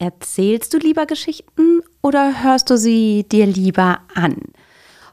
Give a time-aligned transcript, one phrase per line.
[0.00, 4.38] Erzählst du lieber Geschichten oder hörst du sie dir lieber an?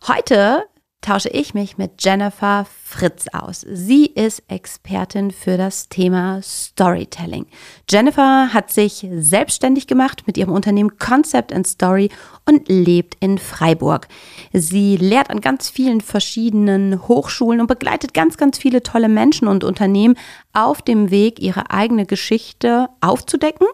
[0.07, 0.63] Heute
[1.01, 3.65] tausche ich mich mit Jennifer Fritz aus.
[3.69, 7.47] Sie ist Expertin für das Thema Storytelling.
[7.89, 12.09] Jennifer hat sich selbstständig gemacht mit ihrem Unternehmen Concept and Story
[12.45, 14.07] und lebt in Freiburg.
[14.53, 19.65] Sie lehrt an ganz vielen verschiedenen Hochschulen und begleitet ganz, ganz viele tolle Menschen und
[19.65, 20.15] Unternehmen
[20.53, 23.67] auf dem Weg, ihre eigene Geschichte aufzudecken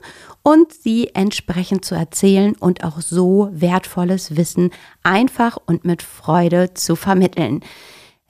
[0.43, 6.95] und sie entsprechend zu erzählen und auch so wertvolles Wissen einfach und mit Freude zu
[6.95, 7.61] vermitteln.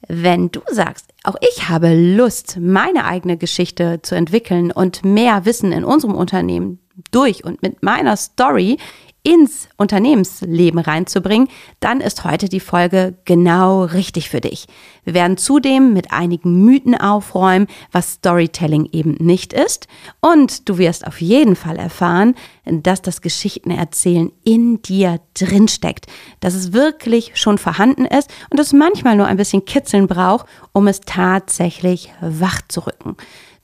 [0.07, 5.71] Wenn du sagst, auch ich habe Lust, meine eigene Geschichte zu entwickeln und mehr Wissen
[5.71, 6.79] in unserem Unternehmen
[7.11, 8.77] durch und mit meiner Story
[9.23, 11.47] ins Unternehmensleben reinzubringen,
[11.79, 14.67] dann ist heute die Folge genau richtig für dich.
[15.05, 19.87] Wir werden zudem mit einigen Mythen aufräumen, was Storytelling eben nicht ist.
[20.19, 26.07] Und du wirst auf jeden Fall erfahren, dass das Geschichtenerzählen in dir drinsteckt,
[26.41, 30.87] dass es wirklich schon vorhanden ist und es manchmal nur ein bisschen Kitzeln braucht, um
[30.87, 33.15] es tatsächlich wach zu rücken.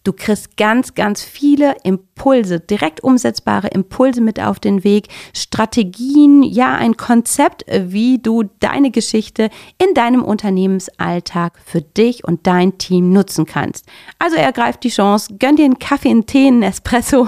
[0.06, 6.76] Du kriegst ganz, ganz viele Impulse, direkt umsetzbare Impulse mit auf den Weg, Strategien, ja,
[6.76, 13.46] ein Konzept, wie du deine Geschichte in deinem Unternehmensalltag für dich und dein Team nutzen
[13.46, 13.88] kannst.
[14.20, 17.28] Also ergreif die Chance, gönn dir einen Kaffee, einen Tee, einen Espresso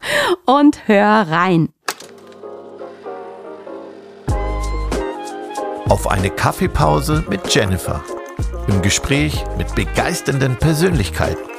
[0.46, 1.70] und hör rein.
[5.88, 8.02] Auf eine Kaffeepause mit Jennifer.
[8.68, 11.51] Im Gespräch mit begeisternden Persönlichkeiten.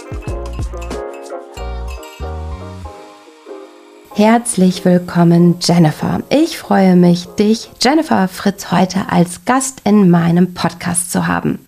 [4.15, 6.21] Herzlich willkommen, Jennifer.
[6.29, 11.67] Ich freue mich, dich, Jennifer Fritz, heute als Gast in meinem Podcast zu haben.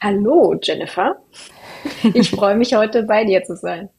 [0.00, 1.16] Hallo, Jennifer.
[2.14, 3.90] Ich freue mich, heute bei dir zu sein.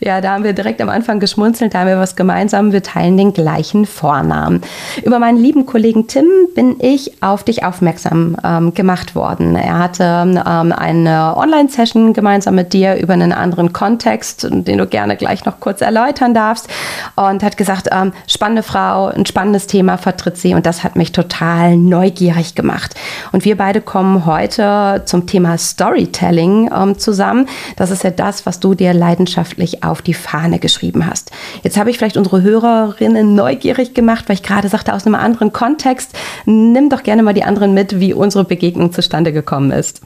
[0.00, 3.16] Ja, da haben wir direkt am Anfang geschmunzelt, da haben wir was gemeinsam, wir teilen
[3.16, 4.60] den gleichen Vornamen.
[5.04, 9.54] Über meinen lieben Kollegen Tim bin ich auf dich aufmerksam ähm, gemacht worden.
[9.54, 15.16] Er hatte ähm, eine Online-Session gemeinsam mit dir über einen anderen Kontext, den du gerne
[15.16, 16.68] gleich noch kurz erläutern darfst
[17.14, 21.12] und hat gesagt, ähm, spannende Frau, ein spannendes Thema vertritt sie und das hat mich
[21.12, 22.96] total neugierig gemacht.
[23.30, 27.46] Und wir beide kommen heute zum Thema Storytelling ähm, zusammen.
[27.76, 31.30] Das ist ja das, was du dir leidenschaftlich leidenschaftlich auf die Fahne geschrieben hast.
[31.62, 35.52] Jetzt habe ich vielleicht unsere Hörerinnen neugierig gemacht, weil ich gerade sagte, aus einem anderen
[35.52, 36.16] Kontext.
[36.46, 40.02] Nimm doch gerne mal die anderen mit, wie unsere Begegnung zustande gekommen ist.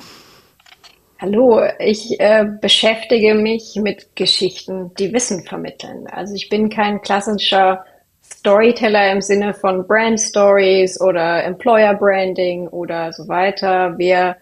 [1.18, 6.06] Hallo, ich äh, beschäftige mich mit Geschichten, die Wissen vermitteln.
[6.10, 7.84] Also ich bin kein klassischer
[8.22, 13.96] Storyteller im Sinne von Brand Stories oder Employer Branding oder so weiter.
[13.96, 14.36] Wir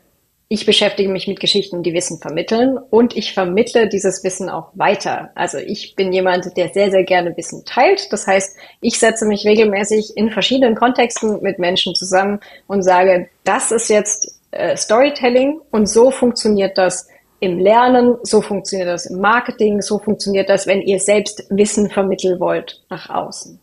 [0.55, 5.31] ich beschäftige mich mit Geschichten, die Wissen vermitteln und ich vermittle dieses Wissen auch weiter.
[5.35, 8.13] Also ich bin jemand, der sehr, sehr gerne Wissen teilt.
[8.13, 12.39] Das heißt, ich setze mich regelmäßig in verschiedenen Kontexten mit Menschen zusammen
[12.69, 17.09] und sage, das ist jetzt äh, Storytelling und so funktioniert das
[17.41, 22.39] im Lernen, so funktioniert das im Marketing, so funktioniert das, wenn ihr selbst Wissen vermitteln
[22.39, 23.59] wollt nach außen.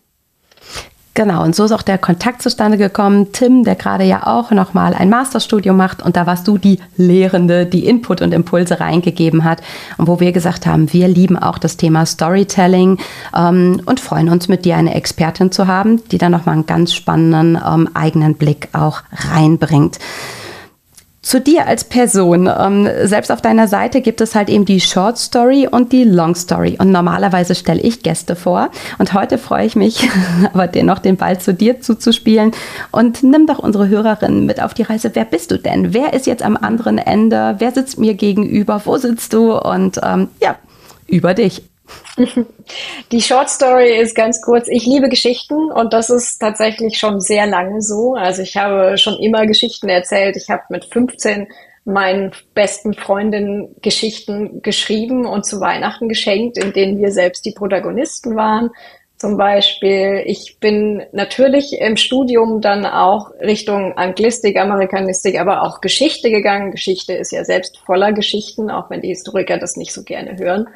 [1.13, 3.33] Genau, und so ist auch der Kontakt zustande gekommen.
[3.33, 7.65] Tim, der gerade ja auch nochmal ein Masterstudium macht und da warst du die Lehrende,
[7.65, 9.61] die Input und Impulse reingegeben hat
[9.97, 12.97] und wo wir gesagt haben, wir lieben auch das Thema Storytelling
[13.35, 16.93] ähm, und freuen uns mit dir eine Expertin zu haben, die dann nochmal einen ganz
[16.93, 19.99] spannenden ähm, eigenen Blick auch reinbringt.
[21.21, 22.47] Zu dir als Person.
[22.47, 26.33] Ähm, selbst auf deiner Seite gibt es halt eben die Short Story und die Long
[26.33, 26.77] Story.
[26.79, 28.71] Und normalerweise stelle ich Gäste vor.
[28.97, 30.09] Und heute freue ich mich,
[30.53, 32.53] aber dennoch den Ball zu dir zuzuspielen.
[32.91, 35.11] Und nimm doch unsere Hörerinnen mit auf die Reise.
[35.13, 35.93] Wer bist du denn?
[35.93, 37.55] Wer ist jetzt am anderen Ende?
[37.59, 38.81] Wer sitzt mir gegenüber?
[38.85, 39.55] Wo sitzt du?
[39.55, 40.55] Und ähm, ja,
[41.05, 41.61] über dich.
[43.11, 44.67] Die Short Story ist ganz kurz.
[44.67, 48.15] Ich liebe Geschichten und das ist tatsächlich schon sehr lange so.
[48.15, 50.35] Also ich habe schon immer Geschichten erzählt.
[50.37, 51.47] Ich habe mit 15
[51.83, 58.35] meinen besten Freundinnen Geschichten geschrieben und zu Weihnachten geschenkt, in denen wir selbst die Protagonisten
[58.35, 58.69] waren.
[59.17, 66.31] Zum Beispiel, ich bin natürlich im Studium dann auch Richtung Anglistik, Amerikanistik, aber auch Geschichte
[66.31, 66.71] gegangen.
[66.71, 70.67] Geschichte ist ja selbst voller Geschichten, auch wenn die Historiker das nicht so gerne hören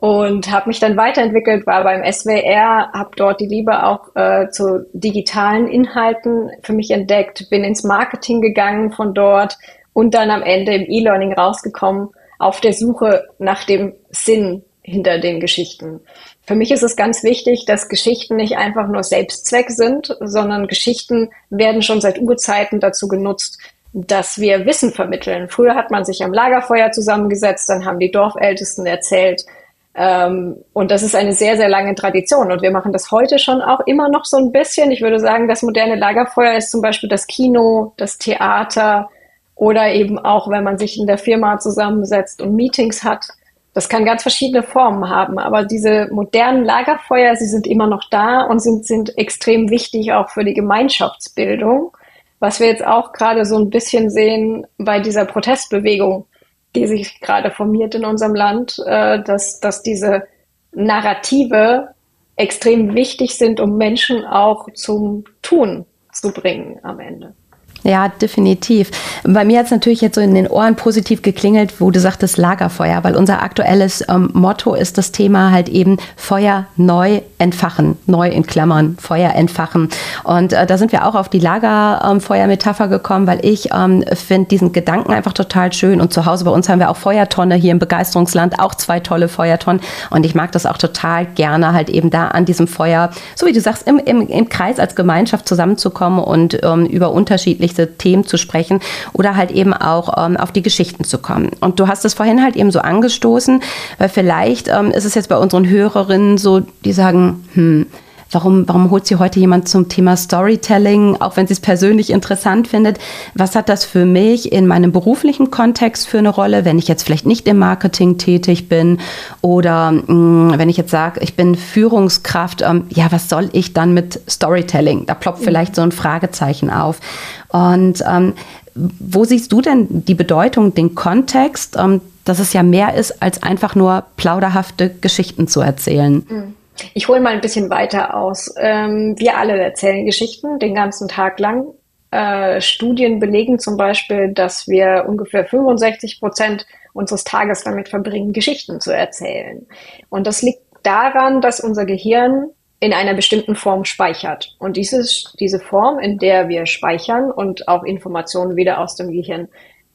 [0.00, 4.86] und habe mich dann weiterentwickelt, war beim SWR, habe dort die Liebe auch äh, zu
[4.94, 9.58] digitalen Inhalten für mich entdeckt, bin ins Marketing gegangen von dort
[9.92, 12.08] und dann am Ende im E-Learning rausgekommen
[12.38, 16.00] auf der Suche nach dem Sinn hinter den Geschichten.
[16.46, 21.28] Für mich ist es ganz wichtig, dass Geschichten nicht einfach nur Selbstzweck sind, sondern Geschichten
[21.50, 23.58] werden schon seit Urzeiten dazu genutzt,
[23.92, 25.50] dass wir Wissen vermitteln.
[25.50, 29.44] Früher hat man sich am Lagerfeuer zusammengesetzt, dann haben die Dorfältesten erzählt,
[29.92, 32.52] und das ist eine sehr, sehr lange Tradition.
[32.52, 34.92] Und wir machen das heute schon auch immer noch so ein bisschen.
[34.92, 39.10] Ich würde sagen, das moderne Lagerfeuer ist zum Beispiel das Kino, das Theater
[39.56, 43.26] oder eben auch, wenn man sich in der Firma zusammensetzt und Meetings hat.
[43.74, 48.42] Das kann ganz verschiedene Formen haben, aber diese modernen Lagerfeuer, sie sind immer noch da
[48.42, 51.96] und sind, sind extrem wichtig auch für die Gemeinschaftsbildung.
[52.40, 56.26] Was wir jetzt auch gerade so ein bisschen sehen bei dieser Protestbewegung,
[56.74, 60.24] die sich gerade formiert in unserem Land, äh, dass, dass diese
[60.72, 61.94] Narrative
[62.36, 67.34] extrem wichtig sind, um Menschen auch zum Tun zu bringen am Ende.
[67.82, 68.90] Ja, definitiv.
[69.24, 72.36] Bei mir hat es natürlich jetzt so in den Ohren positiv geklingelt, wo du sagtest
[72.36, 78.28] Lagerfeuer, weil unser aktuelles ähm, Motto ist das Thema halt eben Feuer neu entfachen, neu
[78.28, 79.88] in Klammern, Feuer entfachen.
[80.24, 84.48] Und äh, da sind wir auch auf die Lagerfeuermetapher ähm, gekommen, weil ich ähm, finde
[84.48, 86.02] diesen Gedanken einfach total schön.
[86.02, 89.28] Und zu Hause bei uns haben wir auch Feuertonne hier im Begeisterungsland, auch zwei tolle
[89.28, 89.80] Feuertonnen.
[90.10, 93.52] Und ich mag das auch total gerne, halt eben da an diesem Feuer, so wie
[93.52, 98.26] du sagst, im, im, im Kreis als Gemeinschaft zusammenzukommen und ähm, über unterschiedliche unterschiedlichste Themen
[98.26, 98.80] zu sprechen
[99.12, 101.50] oder halt eben auch ähm, auf die Geschichten zu kommen.
[101.60, 103.62] Und du hast es vorhin halt eben so angestoßen,
[103.98, 107.86] weil vielleicht ähm, ist es jetzt bei unseren Hörerinnen so, die sagen, hm,
[108.32, 112.68] Warum, warum holt sie heute jemand zum Thema Storytelling, auch wenn sie es persönlich interessant
[112.68, 112.98] findet?
[113.34, 117.02] Was hat das für mich in meinem beruflichen Kontext für eine Rolle, wenn ich jetzt
[117.02, 118.98] vielleicht nicht im Marketing tätig bin
[119.40, 123.72] oder mh, hm, wenn ich jetzt sage, ich bin Führungskraft, ähm, ja, was soll ich
[123.72, 125.06] dann mit Storytelling?
[125.06, 127.00] Da ploppt vielleicht so ein Fragezeichen auf.
[127.48, 128.34] Und ähm,
[128.74, 133.42] wo siehst du denn die Bedeutung, den Kontext, ähm, dass es ja mehr ist, als
[133.42, 136.24] einfach nur plauderhafte Geschichten zu erzählen?
[136.28, 136.54] Mhm.
[136.94, 138.54] Ich hole mal ein bisschen weiter aus.
[138.58, 141.66] Ähm, wir alle erzählen Geschichten den ganzen Tag lang.
[142.10, 148.80] Äh, Studien belegen zum Beispiel, dass wir ungefähr 65 Prozent unseres Tages damit verbringen, Geschichten
[148.80, 149.66] zu erzählen.
[150.08, 152.50] Und das liegt daran, dass unser Gehirn
[152.80, 154.56] in einer bestimmten Form speichert.
[154.58, 159.48] Und dieses, diese Form, in der wir speichern und auch Informationen wieder aus dem Gehirn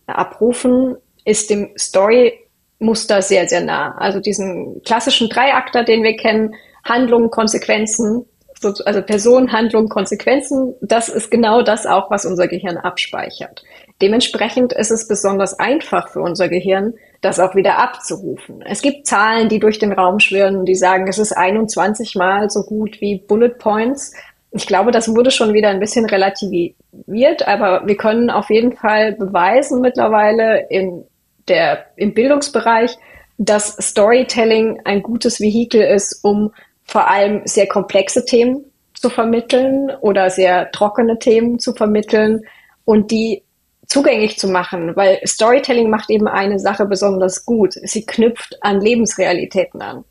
[0.06, 0.96] abrufen,
[1.26, 3.98] ist dem Story-Muster sehr, sehr nah.
[3.98, 6.54] Also diesen klassischen Dreiakter, den wir kennen,
[6.86, 8.26] Handlungen, Konsequenzen,
[8.64, 13.64] also Person, Handlung, Konsequenzen, das ist genau das auch, was unser Gehirn abspeichert.
[14.02, 18.62] Dementsprechend ist es besonders einfach für unser Gehirn, das auch wieder abzurufen.
[18.66, 22.64] Es gibt Zahlen, die durch den Raum schwirren, die sagen, es ist 21 Mal so
[22.64, 24.14] gut wie Bullet Points.
[24.52, 29.14] Ich glaube, das wurde schon wieder ein bisschen relativiert, aber wir können auf jeden Fall
[29.14, 31.06] beweisen mittlerweile in
[31.48, 32.98] der, im Bildungsbereich,
[33.38, 36.52] dass Storytelling ein gutes Vehikel ist, um
[36.86, 42.42] vor allem sehr komplexe Themen zu vermitteln oder sehr trockene Themen zu vermitteln
[42.86, 43.44] und die
[43.88, 47.74] zugänglich zu machen, weil Storytelling macht eben eine Sache besonders gut.
[47.74, 50.04] Sie knüpft an Lebensrealitäten an.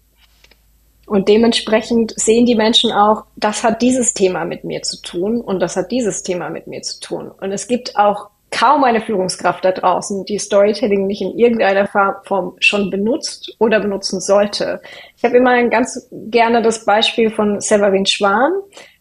[1.07, 5.61] Und dementsprechend sehen die Menschen auch, das hat dieses Thema mit mir zu tun und
[5.61, 7.31] das hat dieses Thema mit mir zu tun.
[7.31, 11.89] Und es gibt auch kaum eine Führungskraft da draußen, die Storytelling nicht in irgendeiner
[12.25, 14.81] Form schon benutzt oder benutzen sollte.
[15.17, 18.53] Ich habe immer ganz gerne das Beispiel von Severin Schwan,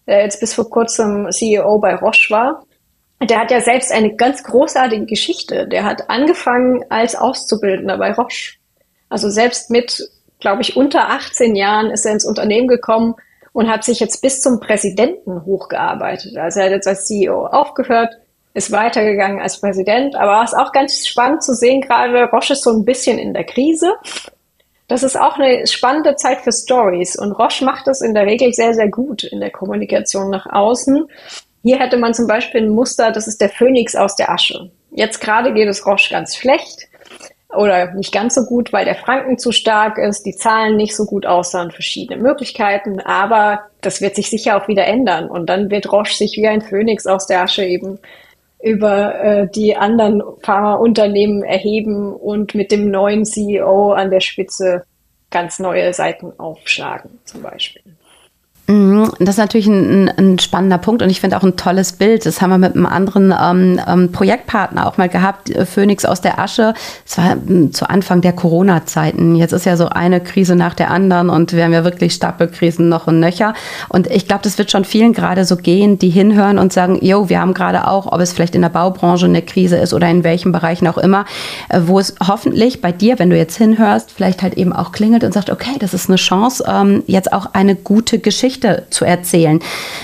[0.08, 2.64] der jetzt bis vor kurzem CEO bei Roche war
[3.30, 5.68] der hat ja selbst eine ganz großartige Geschichte.
[5.68, 8.56] Der hat angefangen als Auszubildender bei Roche.
[9.10, 10.10] Also selbst mit,
[10.40, 13.16] glaube ich, unter 18 Jahren ist er ins Unternehmen gekommen
[13.54, 16.36] und hat sich jetzt bis zum Präsidenten hochgearbeitet.
[16.38, 18.16] Also er hat jetzt als CEO aufgehört,
[18.54, 20.16] ist weitergegangen als Präsident.
[20.16, 23.34] Aber es ist auch ganz spannend zu sehen, gerade Roche ist so ein bisschen in
[23.34, 23.94] der Krise.
[24.88, 27.16] Das ist auch eine spannende Zeit für Stories.
[27.16, 31.08] Und Roche macht das in der Regel sehr, sehr gut in der Kommunikation nach außen.
[31.64, 34.70] Hier hätte man zum Beispiel ein Muster, das ist der Phönix aus der Asche.
[34.92, 36.88] Jetzt gerade geht es Roche ganz schlecht
[37.56, 41.06] oder nicht ganz so gut, weil der Franken zu stark ist, die Zahlen nicht so
[41.06, 45.92] gut aussahen, verschiedene Möglichkeiten, aber das wird sich sicher auch wieder ändern und dann wird
[45.92, 48.00] Roche sich wie ein Phönix aus der Asche eben
[48.64, 54.86] über äh, die anderen Pharmaunternehmen erheben und mit dem neuen CEO an der Spitze
[55.30, 57.82] ganz neue Seiten aufschlagen, zum Beispiel.
[58.66, 62.26] Mhm, das ist natürlich ein, ein, spannender Punkt und ich finde auch ein tolles Bild.
[62.26, 66.22] Das haben wir mit einem anderen ähm, ähm Projektpartner auch mal gehabt, äh, Phoenix aus
[66.22, 66.74] der Asche.
[67.06, 69.36] Es war ähm, zu Anfang der Corona-Zeiten.
[69.36, 72.88] Jetzt ist ja so eine Krise nach der anderen und wir haben ja wirklich Stapelkrisen
[72.88, 73.54] noch und nöcher.
[73.90, 77.28] Und ich glaube, das wird schon vielen gerade so gehen, die hinhören und sagen, jo,
[77.28, 80.24] wir haben gerade auch, ob es vielleicht in der Baubranche eine Krise ist oder in
[80.24, 81.26] welchen Bereichen auch immer,
[81.68, 85.26] äh, wo es hoffentlich bei dir, wenn du jetzt hinhörst, vielleicht halt eben auch klingelt
[85.26, 89.06] und sagt, okay, das ist eine Chance, ähm, jetzt auch eine gute Geschichte Geschichte zu
[89.06, 89.60] erzählen.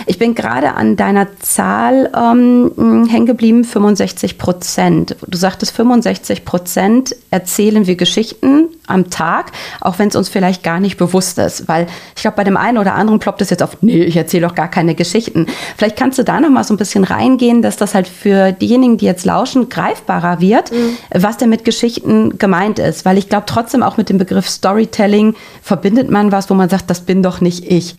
[0.08, 5.16] Ich bin gerade an deiner Zahl ähm, hängen geblieben, 65 Prozent.
[5.28, 9.52] Du sagtest, 65 Prozent erzählen wir Geschichten am Tag,
[9.82, 11.68] auch wenn es uns vielleicht gar nicht bewusst ist.
[11.68, 14.48] Weil ich glaube, bei dem einen oder anderen ploppt es jetzt auf, nee, ich erzähle
[14.48, 15.46] doch gar keine Geschichten.
[15.78, 18.98] Vielleicht kannst du da noch mal so ein bisschen reingehen, dass das halt für diejenigen,
[18.98, 20.98] die jetzt lauschen, greifbarer wird, mhm.
[21.14, 23.06] was denn mit Geschichten gemeint ist.
[23.06, 26.90] Weil ich glaube, trotzdem auch mit dem Begriff Storytelling verbindet man was, wo man sagt,
[26.90, 27.96] das bin doch nicht ich.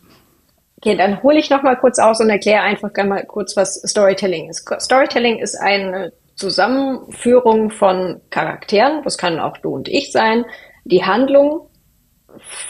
[0.83, 4.49] Okay, dann hole ich noch mal kurz aus und erkläre einfach mal kurz, was Storytelling
[4.49, 4.67] ist.
[4.81, 10.47] Storytelling ist eine Zusammenführung von Charakteren, das kann auch du und ich sein,
[10.85, 11.69] die Handlung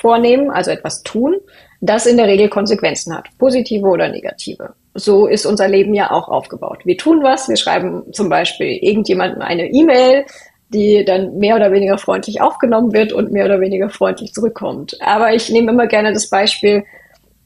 [0.00, 1.36] vornehmen, also etwas tun,
[1.80, 4.74] das in der Regel Konsequenzen hat, positive oder negative.
[4.94, 6.80] So ist unser Leben ja auch aufgebaut.
[6.84, 10.24] Wir tun was, wir schreiben zum Beispiel irgendjemandem eine E-Mail,
[10.70, 14.96] die dann mehr oder weniger freundlich aufgenommen wird und mehr oder weniger freundlich zurückkommt.
[15.00, 16.84] Aber ich nehme immer gerne das Beispiel,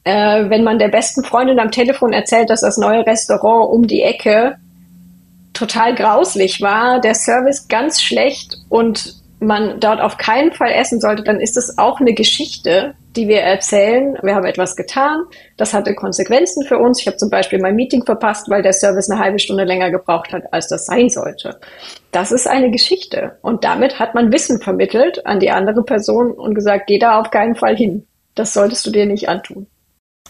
[0.05, 4.03] äh, wenn man der besten Freundin am Telefon erzählt, dass das neue Restaurant um die
[4.03, 4.55] Ecke
[5.53, 11.23] total grauslich war, der Service ganz schlecht und man dort auf keinen Fall essen sollte,
[11.23, 14.17] dann ist es auch eine Geschichte, die wir erzählen.
[14.21, 15.23] Wir haben etwas getan,
[15.57, 16.99] das hatte Konsequenzen für uns.
[17.01, 20.31] Ich habe zum Beispiel mein Meeting verpasst, weil der Service eine halbe Stunde länger gebraucht
[20.33, 21.59] hat, als das sein sollte.
[22.11, 26.53] Das ist eine Geschichte und damit hat man Wissen vermittelt an die andere Person und
[26.53, 28.05] gesagt, geh da auf keinen Fall hin.
[28.35, 29.67] Das solltest du dir nicht antun.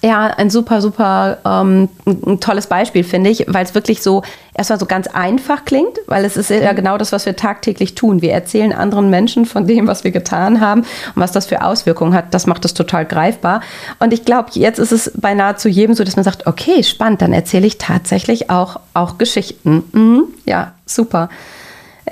[0.03, 4.23] Ja, ein super, super ähm, ein tolles Beispiel, finde ich, weil es wirklich so
[4.53, 8.21] erstmal so ganz einfach klingt, weil es ist ja genau das, was wir tagtäglich tun.
[8.21, 12.13] Wir erzählen anderen Menschen von dem, was wir getan haben und was das für Auswirkungen
[12.13, 12.33] hat.
[12.33, 13.61] Das macht es total greifbar.
[13.99, 17.21] Und ich glaube, jetzt ist es bei nahezu jedem so, dass man sagt, okay, spannend,
[17.21, 19.85] dann erzähle ich tatsächlich auch, auch Geschichten.
[19.93, 21.29] Mhm, ja, super.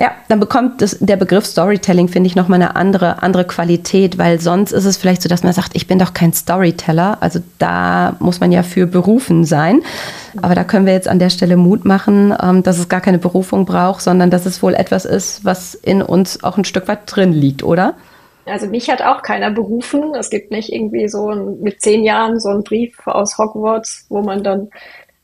[0.00, 4.40] Ja, dann bekommt das, der Begriff Storytelling, finde ich, nochmal eine andere, andere Qualität, weil
[4.40, 7.18] sonst ist es vielleicht so, dass man sagt, ich bin doch kein Storyteller.
[7.20, 9.82] Also da muss man ja für berufen sein.
[10.42, 13.18] Aber da können wir jetzt an der Stelle Mut machen, ähm, dass es gar keine
[13.18, 17.02] Berufung braucht, sondern dass es wohl etwas ist, was in uns auch ein Stück weit
[17.06, 17.94] drin liegt, oder?
[18.46, 20.14] Also mich hat auch keiner berufen.
[20.18, 24.22] Es gibt nicht irgendwie so ein, mit zehn Jahren so einen Brief aus Hogwarts, wo
[24.22, 24.70] man dann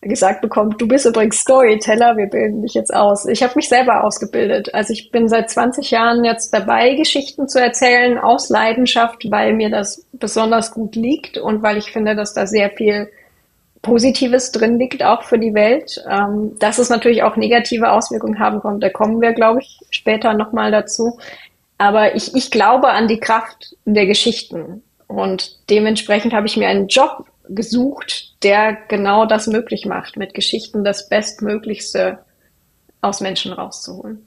[0.02, 3.26] gesagt bekommt, du bist übrigens Storyteller, wir bilden dich jetzt aus.
[3.26, 4.72] Ich habe mich selber ausgebildet.
[4.74, 9.68] Also ich bin seit 20 Jahren jetzt dabei, Geschichten zu erzählen aus Leidenschaft, weil mir
[9.68, 13.10] das besonders gut liegt und weil ich finde, dass da sehr viel
[13.82, 16.02] Positives drin liegt, auch für die Welt.
[16.08, 20.32] Ähm, dass es natürlich auch negative Auswirkungen haben kommt, da kommen wir, glaube ich, später
[20.32, 21.18] nochmal dazu.
[21.76, 24.82] Aber ich, ich glaube an die Kraft der Geschichten.
[25.06, 30.84] Und dementsprechend habe ich mir einen Job gesucht, der genau das möglich macht, mit Geschichten
[30.84, 32.18] das Bestmöglichste
[33.00, 34.26] aus Menschen rauszuholen.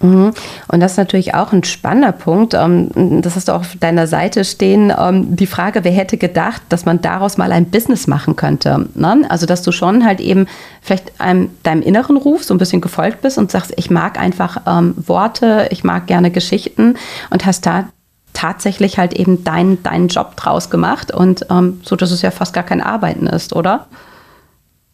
[0.00, 0.32] Mhm.
[0.68, 2.54] Und das ist natürlich auch ein spannender Punkt.
[2.54, 4.92] Ähm, das hast du auch auf deiner Seite stehen.
[4.96, 8.88] Ähm, die Frage, wer hätte gedacht, dass man daraus mal ein Business machen könnte?
[8.94, 9.24] Ne?
[9.28, 10.46] Also, dass du schon halt eben
[10.82, 14.62] vielleicht einem, deinem inneren Ruf so ein bisschen gefolgt bist und sagst, ich mag einfach
[14.66, 16.96] ähm, Worte, ich mag gerne Geschichten
[17.30, 17.88] und hast da
[18.34, 22.52] tatsächlich halt eben deinen dein Job draus gemacht und ähm, so, dass es ja fast
[22.52, 23.86] gar kein Arbeiten ist, oder?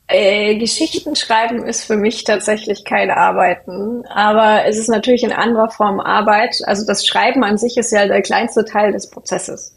[0.06, 5.70] Äh, Geschichten schreiben ist für mich tatsächlich kein Arbeiten, aber es ist natürlich in anderer
[5.70, 6.60] Form Arbeit.
[6.64, 9.74] Also das Schreiben an sich ist ja der kleinste Teil des Prozesses,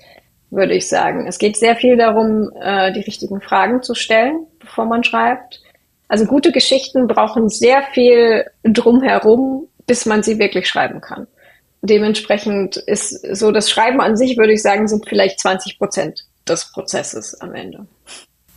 [0.49, 1.27] würde ich sagen.
[1.27, 5.61] Es geht sehr viel darum, äh, die richtigen Fragen zu stellen, bevor man schreibt.
[6.07, 11.27] Also gute Geschichten brauchen sehr viel drumherum, bis man sie wirklich schreiben kann
[11.83, 16.71] dementsprechend ist so das Schreiben an sich, würde ich sagen, sind vielleicht 20 Prozent des
[16.71, 17.85] Prozesses am Ende.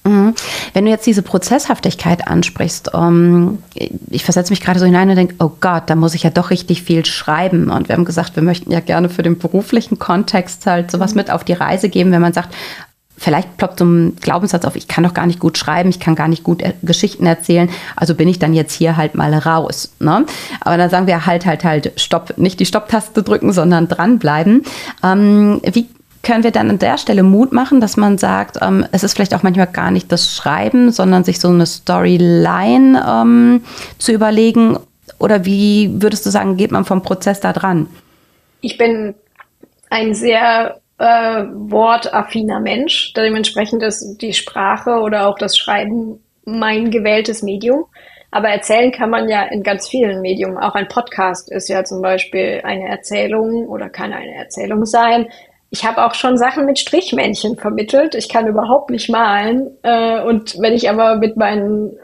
[0.04, 0.34] Mhm.
[0.72, 5.16] Wenn du jetzt diese Prozesshaftigkeit ansprichst, um, ähm, ich versetze mich gerade so hinein und
[5.16, 7.70] denke, oh Gott, da muss ich ja doch richtig viel schreiben.
[7.70, 11.18] Und wir haben gesagt, wir möchten ja gerne für den beruflichen Kontext halt sowas mhm.
[11.18, 12.54] mit auf die Reise geben, wenn man sagt,
[13.16, 16.14] vielleicht ploppt so ein Glaubenssatz auf, ich kann doch gar nicht gut schreiben, ich kann
[16.14, 19.92] gar nicht gut äh, Geschichten erzählen, also bin ich dann jetzt hier halt mal raus.
[19.98, 20.26] Ne?
[20.60, 24.62] Aber dann sagen wir halt, halt, halt, stopp, nicht die Stopptaste drücken, sondern dranbleiben.
[25.02, 25.88] Ähm, wie
[26.22, 29.34] können wir dann an der Stelle Mut machen, dass man sagt, ähm, es ist vielleicht
[29.34, 33.62] auch manchmal gar nicht das Schreiben, sondern sich so eine Storyline ähm,
[33.98, 34.76] zu überlegen?
[35.18, 37.86] Oder wie würdest du sagen, geht man vom Prozess da dran?
[38.60, 39.14] Ich bin
[39.88, 43.12] ein sehr äh, wortaffiner Mensch.
[43.14, 47.86] Dementsprechend ist die Sprache oder auch das Schreiben mein gewähltes Medium.
[48.30, 50.58] Aber erzählen kann man ja in ganz vielen Medien.
[50.58, 55.28] Auch ein Podcast ist ja zum Beispiel eine Erzählung oder kann eine Erzählung sein.
[55.70, 58.14] Ich habe auch schon Sachen mit Strichmännchen vermittelt.
[58.14, 59.70] Ich kann überhaupt nicht malen.
[59.82, 61.96] Äh, und wenn ich aber mit meinen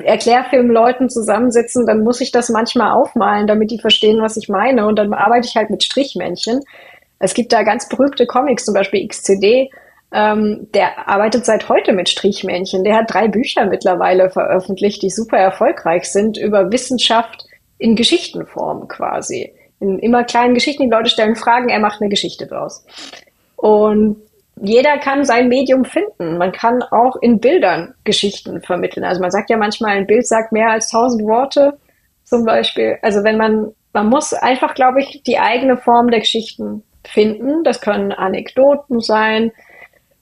[0.00, 4.86] Erklärfilmleuten zusammensitzen, dann muss ich das manchmal aufmalen, damit die verstehen, was ich meine.
[4.86, 6.60] Und dann arbeite ich halt mit Strichmännchen.
[7.22, 9.70] Es gibt da ganz berühmte Comics, zum Beispiel XCD,
[10.12, 12.82] ähm, der arbeitet seit heute mit Strichmännchen.
[12.82, 17.46] Der hat drei Bücher mittlerweile veröffentlicht, die super erfolgreich sind über Wissenschaft
[17.78, 19.54] in Geschichtenform quasi.
[19.78, 22.84] In immer kleinen Geschichten, die Leute stellen Fragen, er macht eine Geschichte draus.
[23.54, 24.16] Und
[24.60, 26.38] jeder kann sein Medium finden.
[26.38, 29.04] Man kann auch in Bildern Geschichten vermitteln.
[29.04, 31.78] Also man sagt ja manchmal, ein Bild sagt mehr als tausend Worte
[32.24, 32.98] zum Beispiel.
[33.00, 37.64] Also wenn man, man muss einfach, glaube ich, die eigene Form der Geschichten finden.
[37.64, 39.52] Das können Anekdoten sein.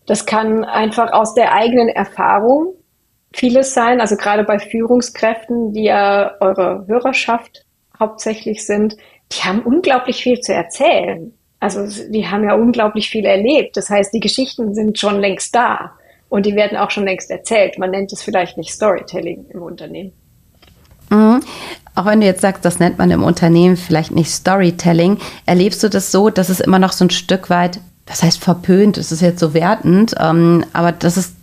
[0.07, 2.75] Das kann einfach aus der eigenen Erfahrung
[3.33, 4.01] vieles sein.
[4.01, 7.65] Also gerade bei Führungskräften, die ja eure Hörerschaft
[7.99, 8.97] hauptsächlich sind,
[9.33, 11.33] die haben unglaublich viel zu erzählen.
[11.61, 13.77] Also die haben ja unglaublich viel erlebt.
[13.77, 15.93] Das heißt, die Geschichten sind schon längst da
[16.29, 17.79] und die werden auch schon längst erzählt.
[17.79, 20.13] Man nennt es vielleicht nicht Storytelling im Unternehmen.
[21.11, 21.41] Mhm.
[21.95, 25.89] Auch wenn du jetzt sagst, das nennt man im Unternehmen vielleicht nicht Storytelling, erlebst du
[25.89, 29.21] das so, dass es immer noch so ein Stück weit, das heißt verpönt, es ist
[29.21, 31.35] jetzt so wertend, ähm, aber dass es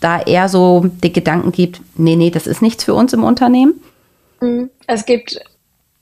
[0.00, 3.80] da eher so die Gedanken gibt, nee, nee, das ist nichts für uns im Unternehmen?
[4.40, 4.70] Mhm.
[4.86, 5.40] Es gibt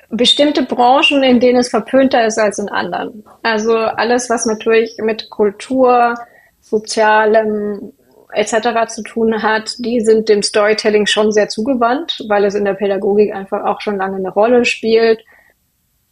[0.09, 3.25] bestimmte Branchen, in denen es verpönter ist als in anderen.
[3.43, 6.17] Also alles, was natürlich mit Kultur,
[6.61, 7.93] Sozialem
[8.33, 8.89] etc.
[8.89, 13.35] zu tun hat, die sind dem Storytelling schon sehr zugewandt, weil es in der Pädagogik
[13.35, 15.21] einfach auch schon lange eine Rolle spielt.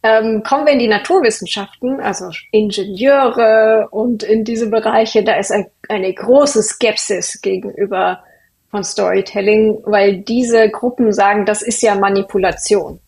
[0.01, 5.67] Ähm, kommen wir in die Naturwissenschaften, also Ingenieure und in diese Bereiche, da ist ein,
[5.89, 8.23] eine große Skepsis gegenüber
[8.71, 12.99] von Storytelling, weil diese Gruppen sagen, das ist ja Manipulation.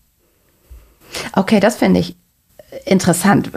[1.36, 2.16] Okay, das finde ich
[2.86, 3.52] interessant.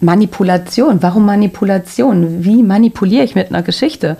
[0.00, 1.02] Manipulation.
[1.02, 2.44] Warum Manipulation?
[2.44, 4.16] Wie manipuliere ich mit einer Geschichte?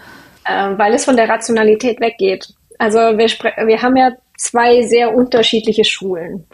[0.48, 2.48] Äh, weil es von der Rationalität weggeht.
[2.78, 3.28] Also wir,
[3.66, 6.46] wir haben ja zwei sehr unterschiedliche Schulen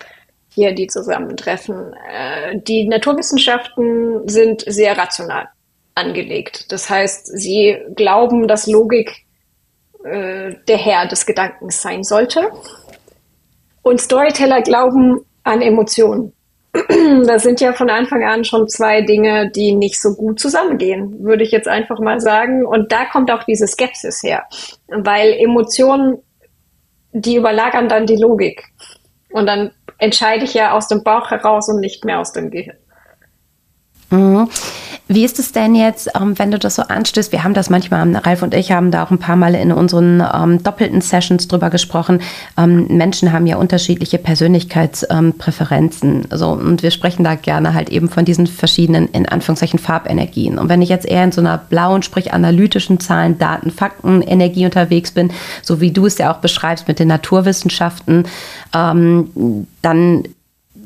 [0.53, 1.95] hier, die zusammentreffen.
[2.11, 5.49] Äh, die Naturwissenschaften sind sehr rational
[5.95, 6.73] angelegt.
[6.73, 9.25] Das heißt, sie glauben, dass Logik
[10.03, 12.51] äh, der Herr des Gedankens sein sollte.
[13.83, 16.33] Und Storyteller glauben, an Emotionen.
[17.27, 21.45] Das sind ja von Anfang an schon zwei Dinge, die nicht so gut zusammengehen, würde
[21.45, 22.67] ich jetzt einfach mal sagen.
[22.67, 24.45] Und da kommt auch diese Skepsis her,
[24.89, 26.19] weil Emotionen,
[27.13, 28.65] die überlagern dann die Logik.
[29.31, 32.77] Und dann entscheide ich ja aus dem Bauch heraus und nicht mehr aus dem Gehirn.
[34.11, 34.49] Mhm.
[35.07, 37.31] Wie ist es denn jetzt, ähm, wenn du das so anstößt?
[37.31, 40.23] Wir haben das manchmal, Ralf und ich haben da auch ein paar Mal in unseren
[40.35, 42.23] ähm, doppelten Sessions drüber gesprochen.
[42.57, 46.15] Ähm, Menschen haben ja unterschiedliche Persönlichkeitspräferenzen.
[46.15, 50.59] Ähm, so, und wir sprechen da gerne halt eben von diesen verschiedenen, in Anführungszeichen, Farbenergien.
[50.59, 54.65] Und wenn ich jetzt eher in so einer blauen, sprich analytischen Zahlen, Daten, Fakten, Energie
[54.65, 58.25] unterwegs bin, so wie du es ja auch beschreibst mit den Naturwissenschaften,
[58.75, 60.25] ähm, dann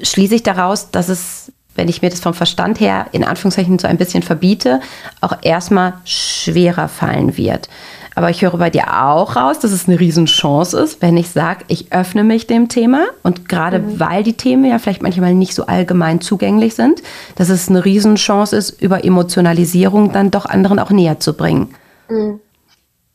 [0.03, 3.87] schließe ich daraus, dass es wenn ich mir das vom Verstand her in Anführungszeichen so
[3.87, 4.81] ein bisschen verbiete,
[5.21, 7.69] auch erstmal schwerer fallen wird.
[8.17, 11.65] Aber ich höre bei dir auch raus, dass es eine Riesenchance ist, wenn ich sage,
[11.69, 14.01] ich öffne mich dem Thema und gerade mhm.
[14.01, 17.01] weil die Themen ja vielleicht manchmal nicht so allgemein zugänglich sind,
[17.37, 21.73] dass es eine Riesenchance ist, über Emotionalisierung dann doch anderen auch näher zu bringen.
[22.09, 22.41] Mhm.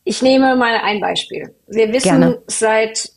[0.06, 1.54] Ich nehme mal ein Beispiel.
[1.68, 2.42] Wir wissen Gerne.
[2.48, 3.12] seit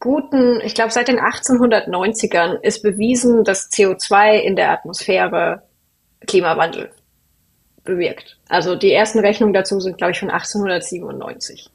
[0.00, 5.62] guten, ich glaube seit den 1890ern ist bewiesen, dass CO2 in der Atmosphäre
[6.26, 6.90] Klimawandel
[7.84, 8.38] bewirkt.
[8.48, 11.70] Also die ersten Rechnungen dazu sind, glaube ich, von 1897.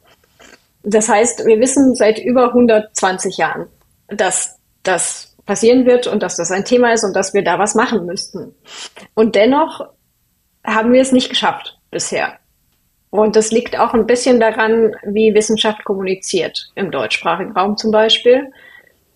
[0.83, 3.67] Das heißt, wir wissen seit über 120 Jahren,
[4.07, 7.75] dass das passieren wird und dass das ein Thema ist und dass wir da was
[7.75, 8.53] machen müssten.
[9.13, 9.89] Und dennoch
[10.63, 12.39] haben wir es nicht geschafft bisher.
[13.19, 18.51] Und das liegt auch ein bisschen daran, wie Wissenschaft kommuniziert, im deutschsprachigen Raum zum Beispiel.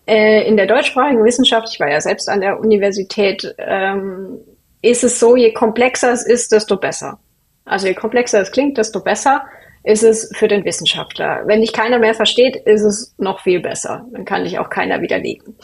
[0.06, 4.38] Äh, in der deutschsprachigen Wissenschaft, ich war ja selbst an der Universität, ähm,
[4.82, 7.18] ist es so, je komplexer es ist, desto besser.
[7.64, 9.44] Also je komplexer es klingt, desto besser
[9.84, 11.42] ist es für den Wissenschaftler.
[11.46, 14.04] Wenn dich keiner mehr versteht, ist es noch viel besser.
[14.12, 15.56] Dann kann dich auch keiner widerlegen.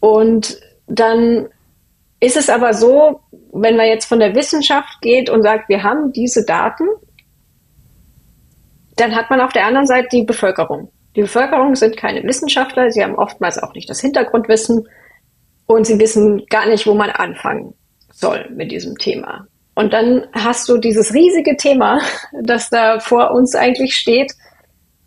[0.00, 1.48] Und dann
[2.20, 3.20] ist es aber so,
[3.52, 6.86] wenn man jetzt von der Wissenschaft geht und sagt, wir haben diese Daten
[8.96, 10.90] dann hat man auf der anderen Seite die Bevölkerung.
[11.16, 14.88] Die Bevölkerung sind keine Wissenschaftler, sie haben oftmals auch nicht das Hintergrundwissen
[15.66, 17.74] und sie wissen gar nicht, wo man anfangen
[18.12, 19.46] soll mit diesem Thema.
[19.74, 22.00] Und dann hast du dieses riesige Thema,
[22.42, 24.32] das da vor uns eigentlich steht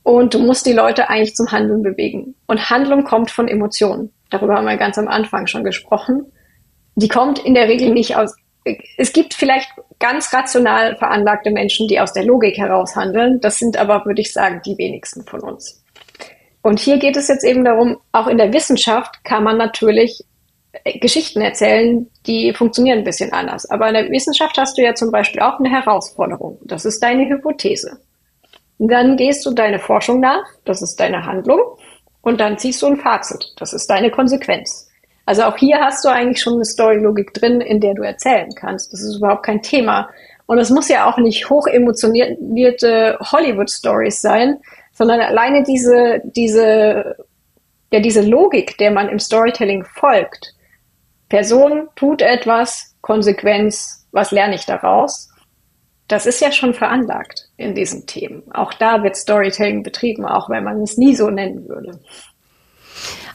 [0.04, 2.36] und du musst die Leute eigentlich zum Handeln bewegen.
[2.48, 4.12] Und Handlung kommt von Emotionen.
[4.30, 6.32] Darüber haben wir ganz am Anfang schon gesprochen.
[6.96, 8.34] Die kommt in der Regel nicht aus
[8.98, 13.40] es gibt vielleicht ganz rational veranlagte Menschen, die aus der Logik heraus handeln.
[13.42, 15.84] Das sind aber, würde ich sagen, die wenigsten von uns.
[16.62, 20.24] Und hier geht es jetzt eben darum, auch in der Wissenschaft kann man natürlich
[20.84, 23.70] äh, Geschichten erzählen, die funktionieren ein bisschen anders.
[23.70, 26.60] Aber in der Wissenschaft hast du ja zum Beispiel auch eine Herausforderung.
[26.64, 28.00] Das ist deine Hypothese.
[28.80, 31.60] Dann gehst du deine Forschung nach, das ist deine Handlung,
[32.22, 34.87] und dann ziehst du ein Fazit, das ist deine Konsequenz.
[35.28, 38.94] Also auch hier hast du eigentlich schon eine Storylogik drin, in der du erzählen kannst.
[38.94, 40.10] Das ist überhaupt kein Thema.
[40.46, 44.62] Und es muss ja auch nicht hoch emotionierte Hollywood-Stories sein,
[44.94, 47.18] sondern alleine diese, diese,
[47.92, 50.56] ja, diese Logik, der man im Storytelling folgt.
[51.28, 55.30] Person tut etwas, Konsequenz, was lerne ich daraus?
[56.08, 58.44] Das ist ja schon veranlagt in diesen Themen.
[58.54, 62.00] Auch da wird Storytelling betrieben, auch wenn man es nie so nennen würde.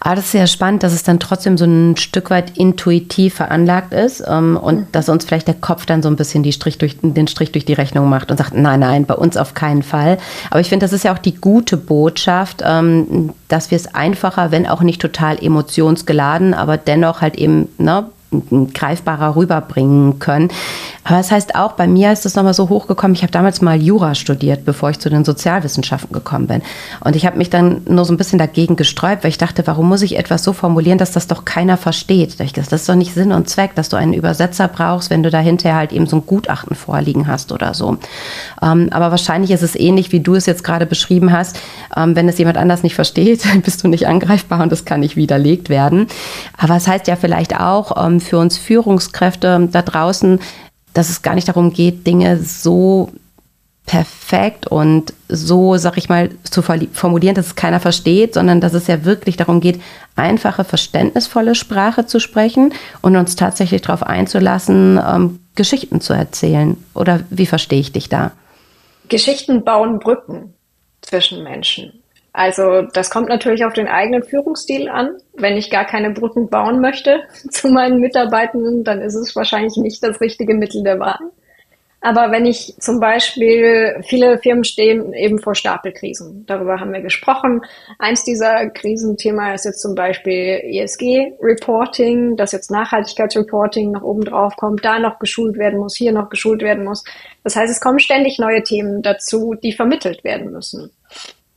[0.00, 3.92] Aber das ist ja spannend, dass es dann trotzdem so ein Stück weit intuitiv veranlagt
[3.92, 4.86] ist ähm, und mhm.
[4.90, 7.72] dass uns vielleicht der Kopf dann so ein bisschen Strich durch, den Strich durch die
[7.72, 10.18] Rechnung macht und sagt, nein, nein, bei uns auf keinen Fall.
[10.50, 14.50] Aber ich finde, das ist ja auch die gute Botschaft, ähm, dass wir es einfacher,
[14.50, 18.06] wenn auch nicht total emotionsgeladen, aber dennoch halt eben ne,
[18.72, 20.48] greifbarer rüberbringen können.
[21.04, 23.80] Aber das heißt auch, bei mir ist das nochmal so hochgekommen, ich habe damals mal
[23.80, 26.62] Jura studiert, bevor ich zu den Sozialwissenschaften gekommen bin.
[27.04, 29.88] Und ich habe mich dann nur so ein bisschen dagegen gesträubt, weil ich dachte, warum
[29.88, 32.36] muss ich etwas so formulieren, dass das doch keiner versteht?
[32.38, 35.40] Das ist doch nicht Sinn und Zweck, dass du einen Übersetzer brauchst, wenn du da
[35.40, 37.98] hinterher halt eben so ein Gutachten vorliegen hast oder so.
[38.62, 41.58] Ähm, aber wahrscheinlich ist es ähnlich, wie du es jetzt gerade beschrieben hast.
[41.96, 45.16] Ähm, wenn es jemand anders nicht versteht, bist du nicht angreifbar und das kann nicht
[45.16, 46.06] widerlegt werden.
[46.56, 50.40] Aber es heißt ja vielleicht auch ähm, für uns Führungskräfte da draußen,
[50.94, 53.12] dass es gar nicht darum geht, Dinge so
[53.86, 58.86] perfekt und so, sag ich mal, zu formulieren, dass es keiner versteht, sondern dass es
[58.86, 59.80] ja wirklich darum geht,
[60.14, 66.76] einfache, verständnisvolle Sprache zu sprechen und uns tatsächlich darauf einzulassen, ähm, Geschichten zu erzählen.
[66.94, 68.32] Oder wie verstehe ich dich da?
[69.08, 70.54] Geschichten bauen Brücken
[71.02, 72.01] zwischen Menschen.
[72.32, 75.16] Also das kommt natürlich auf den eigenen Führungsstil an.
[75.34, 80.02] Wenn ich gar keine Brücken bauen möchte zu meinen Mitarbeitenden, dann ist es wahrscheinlich nicht
[80.02, 81.18] das richtige Mittel der Wahl.
[82.04, 86.44] Aber wenn ich zum Beispiel, viele Firmen stehen eben vor Stapelkrisen.
[86.46, 87.60] Darüber haben wir gesprochen.
[88.00, 94.84] Eins dieser Krisenthema ist jetzt zum Beispiel ESG-Reporting, dass jetzt Nachhaltigkeitsreporting noch oben drauf kommt,
[94.84, 97.04] da noch geschult werden muss, hier noch geschult werden muss.
[97.44, 100.90] Das heißt, es kommen ständig neue Themen dazu, die vermittelt werden müssen.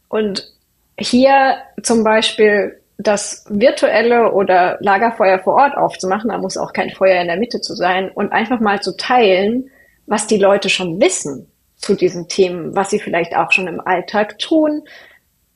[0.10, 0.55] Und
[0.98, 7.22] hier zum Beispiel das virtuelle oder Lagerfeuer vor Ort aufzumachen, da muss auch kein Feuer
[7.22, 9.70] in der Mitte zu sein und einfach mal zu teilen,
[10.06, 14.40] was die Leute schon wissen zu diesen Themen, was sie vielleicht auch schon im Alltag
[14.40, 14.84] tun,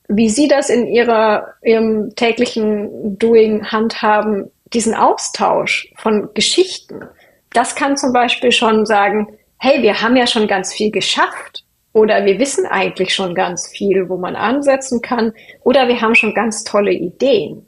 [0.08, 7.08] wie sie das in ihrer, ihrem täglichen Doing handhaben, diesen Austausch von Geschichten.
[7.52, 11.64] Das kann zum Beispiel schon sagen, hey, wir haben ja schon ganz viel geschafft
[12.00, 15.34] oder wir wissen eigentlich schon ganz viel, wo man ansetzen kann.
[15.62, 17.66] Oder wir haben schon ganz tolle Ideen.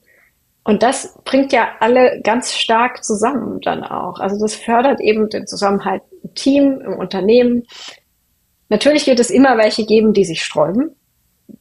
[0.65, 4.21] Und das bringt ja alle ganz stark zusammen dann auch.
[4.21, 7.65] Also das fördert eben den Zusammenhalt im Team, im Unternehmen.
[8.71, 10.97] Natürlich wird es immer welche geben, die sich sträuben.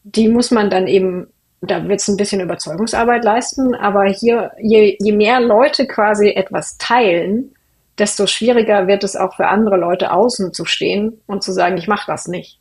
[0.04, 1.28] Die muss man dann eben,
[1.60, 3.76] da wird es ein bisschen Überzeugungsarbeit leisten.
[3.76, 7.54] Aber hier, je, je mehr Leute quasi etwas teilen,
[8.02, 11.88] desto schwieriger wird es auch für andere Leute außen zu stehen und zu sagen, ich
[11.88, 12.60] mache das nicht.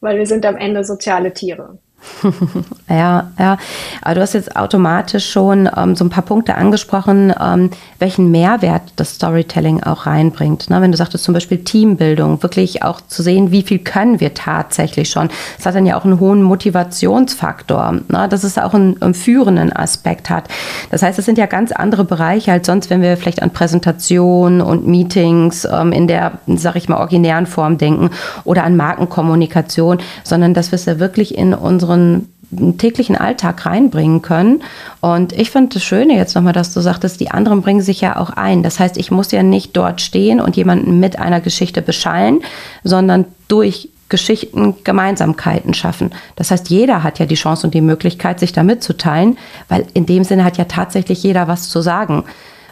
[0.00, 1.78] Weil wir sind am Ende soziale Tiere.
[2.88, 3.58] ja, ja.
[4.02, 8.92] Aber du hast jetzt automatisch schon ähm, so ein paar Punkte angesprochen, ähm, welchen Mehrwert
[8.96, 10.70] das Storytelling auch reinbringt.
[10.70, 10.80] Ne?
[10.80, 15.10] Wenn du sagtest zum Beispiel Teambildung, wirklich auch zu sehen, wie viel können wir tatsächlich
[15.10, 15.28] schon.
[15.56, 18.28] Das hat dann ja auch einen hohen Motivationsfaktor, ne?
[18.28, 20.48] dass es auch einen, einen führenden Aspekt hat.
[20.90, 24.60] Das heißt, es sind ja ganz andere Bereiche als sonst, wenn wir vielleicht an Präsentationen
[24.60, 28.10] und Meetings ähm, in der, sag ich mal, originären Form denken
[28.44, 34.22] oder an Markenkommunikation, sondern dass wir es ja wirklich in unseren unseren täglichen Alltag reinbringen
[34.22, 34.62] können.
[35.00, 38.16] Und ich finde das Schöne jetzt nochmal, dass du sagtest, die anderen bringen sich ja
[38.16, 38.62] auch ein.
[38.62, 42.40] Das heißt, ich muss ja nicht dort stehen und jemanden mit einer Geschichte beschallen,
[42.84, 46.12] sondern durch Geschichten Gemeinsamkeiten schaffen.
[46.36, 50.06] Das heißt, jeder hat ja die Chance und die Möglichkeit, sich da mitzuteilen, weil in
[50.06, 52.24] dem Sinne hat ja tatsächlich jeder was zu sagen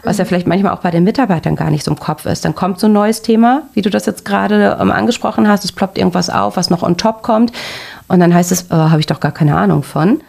[0.03, 2.45] was ja vielleicht manchmal auch bei den Mitarbeitern gar nicht so im Kopf ist.
[2.45, 5.71] Dann kommt so ein neues Thema, wie du das jetzt gerade ähm, angesprochen hast, es
[5.71, 7.51] ploppt irgendwas auf, was noch on top kommt
[8.07, 10.21] und dann heißt es, oh, habe ich doch gar keine Ahnung von.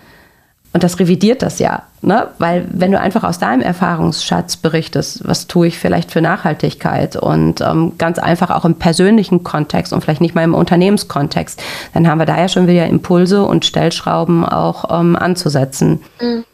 [0.72, 2.26] Und das revidiert das ja, ne?
[2.38, 7.60] Weil wenn du einfach aus deinem Erfahrungsschatz berichtest, was tue ich vielleicht für Nachhaltigkeit und
[7.60, 12.18] ähm, ganz einfach auch im persönlichen Kontext und vielleicht nicht mal im Unternehmenskontext, dann haben
[12.18, 16.02] wir da ja schon wieder Impulse und Stellschrauben auch ähm, anzusetzen.
[16.20, 16.44] Mhm.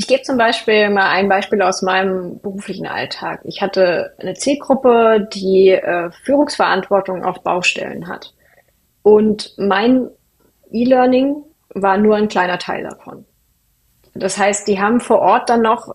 [0.00, 3.42] Ich gebe zum Beispiel mal ein Beispiel aus meinem beruflichen Alltag.
[3.44, 8.32] Ich hatte eine Zielgruppe, die äh, Führungsverantwortung auf Baustellen hat.
[9.02, 10.08] Und mein
[10.70, 13.26] E-Learning war nur ein kleiner Teil davon.
[14.14, 15.94] Das heißt, die haben vor Ort dann noch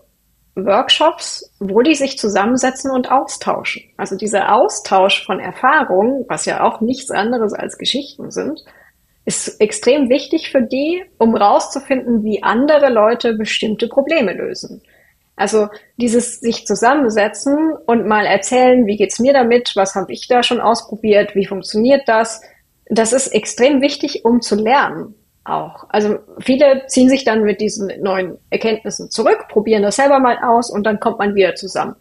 [0.54, 3.82] Workshops, wo die sich zusammensetzen und austauschen.
[3.96, 8.64] Also dieser Austausch von Erfahrungen, was ja auch nichts anderes als Geschichten sind,
[9.26, 14.82] ist extrem wichtig für die, um rauszufinden, wie andere Leute bestimmte Probleme lösen.
[15.34, 20.42] Also dieses sich zusammensetzen und mal erzählen, wie geht's mir damit, was habe ich da
[20.42, 22.40] schon ausprobiert, wie funktioniert das,
[22.88, 25.86] das ist extrem wichtig, um zu lernen auch.
[25.88, 30.70] Also viele ziehen sich dann mit diesen neuen Erkenntnissen zurück, probieren das selber mal aus
[30.70, 31.96] und dann kommt man wieder zusammen.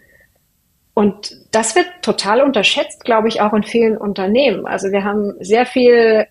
[0.94, 4.66] Und das wird total unterschätzt, glaube ich, auch in vielen Unternehmen.
[4.66, 6.28] Also wir haben sehr viel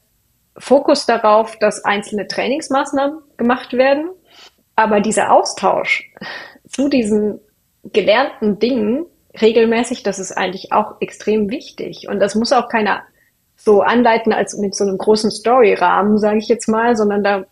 [0.57, 4.11] Fokus darauf, dass einzelne Trainingsmaßnahmen gemacht werden.
[4.77, 6.13] Aber dieser Austausch
[6.69, 7.41] zu diesen
[7.85, 9.07] gelernten Dingen
[9.41, 12.09] regelmäßig, das ist eigentlich auch extrem wichtig.
[12.09, 13.03] Und das muss auch keiner
[13.57, 17.45] so anleiten als mit so einem großen Story-Rahmen, sage ich jetzt mal, sondern da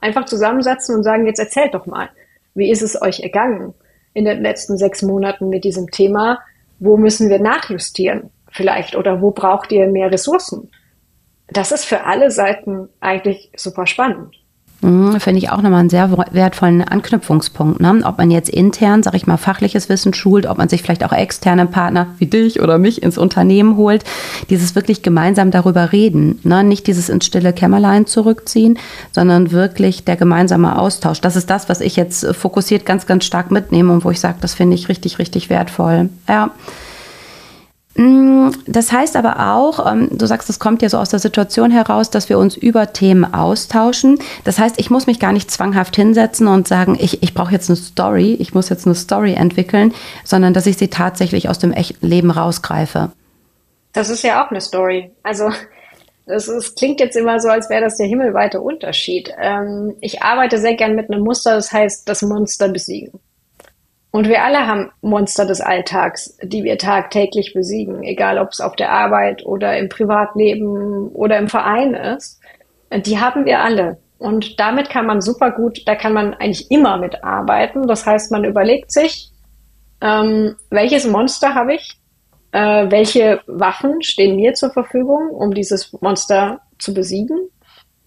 [0.00, 2.08] einfach zusammensetzen und sagen, jetzt erzählt doch mal,
[2.54, 3.74] wie ist es euch ergangen
[4.14, 6.40] in den letzten sechs Monaten mit diesem Thema?
[6.78, 10.70] Wo müssen wir nachjustieren vielleicht oder wo braucht ihr mehr Ressourcen?
[11.52, 14.40] Das ist für alle Seiten eigentlich super spannend.
[14.82, 17.80] Mhm, Finde ich auch nochmal einen sehr wertvollen Anknüpfungspunkt.
[17.80, 18.00] Ne?
[18.04, 21.12] Ob man jetzt intern, sag ich mal, fachliches Wissen schult, ob man sich vielleicht auch
[21.12, 24.04] externe Partner wie dich oder mich ins Unternehmen holt,
[24.48, 26.40] dieses wirklich gemeinsam darüber reden.
[26.44, 26.64] Ne?
[26.64, 28.78] Nicht dieses ins stille Kämmerlein zurückziehen,
[29.12, 31.20] sondern wirklich der gemeinsame Austausch.
[31.20, 34.38] Das ist das, was ich jetzt fokussiert ganz, ganz stark mitnehme und wo ich sage,
[34.40, 36.08] das finde ich richtig, richtig wertvoll.
[36.26, 36.52] Ja.
[37.94, 41.70] Mm, das heißt aber auch, ähm, du sagst, es kommt ja so aus der Situation
[41.70, 44.18] heraus, dass wir uns über Themen austauschen.
[44.44, 47.68] Das heißt, ich muss mich gar nicht zwanghaft hinsetzen und sagen, ich, ich brauche jetzt
[47.68, 49.92] eine Story, ich muss jetzt eine Story entwickeln,
[50.24, 53.10] sondern dass ich sie tatsächlich aus dem echten Leben rausgreife.
[53.92, 55.10] Das ist ja auch eine Story.
[55.24, 55.50] Also
[56.26, 59.34] das, ist, klingt jetzt immer so, als wäre das der himmelweite Unterschied.
[59.36, 63.18] Ähm, ich arbeite sehr gern mit einem Muster, das heißt das Monster besiegen.
[64.12, 68.74] Und wir alle haben Monster des Alltags, die wir tagtäglich besiegen, egal ob es auf
[68.74, 72.40] der Arbeit oder im Privatleben oder im Verein ist.
[72.92, 73.98] Die haben wir alle.
[74.18, 77.86] Und damit kann man super gut, da kann man eigentlich immer mitarbeiten.
[77.86, 79.30] Das heißt, man überlegt sich,
[80.00, 81.96] ähm, welches Monster habe ich,
[82.52, 87.48] äh, welche Waffen stehen mir zur Verfügung, um dieses Monster zu besiegen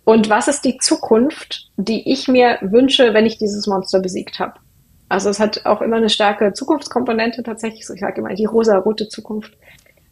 [0.06, 4.54] und was ist die Zukunft, die ich mir wünsche, wenn ich dieses Monster besiegt habe.
[5.13, 7.86] Also es hat auch immer eine starke Zukunftskomponente tatsächlich.
[7.86, 9.56] So, ich sage immer die rosa-rote Zukunft,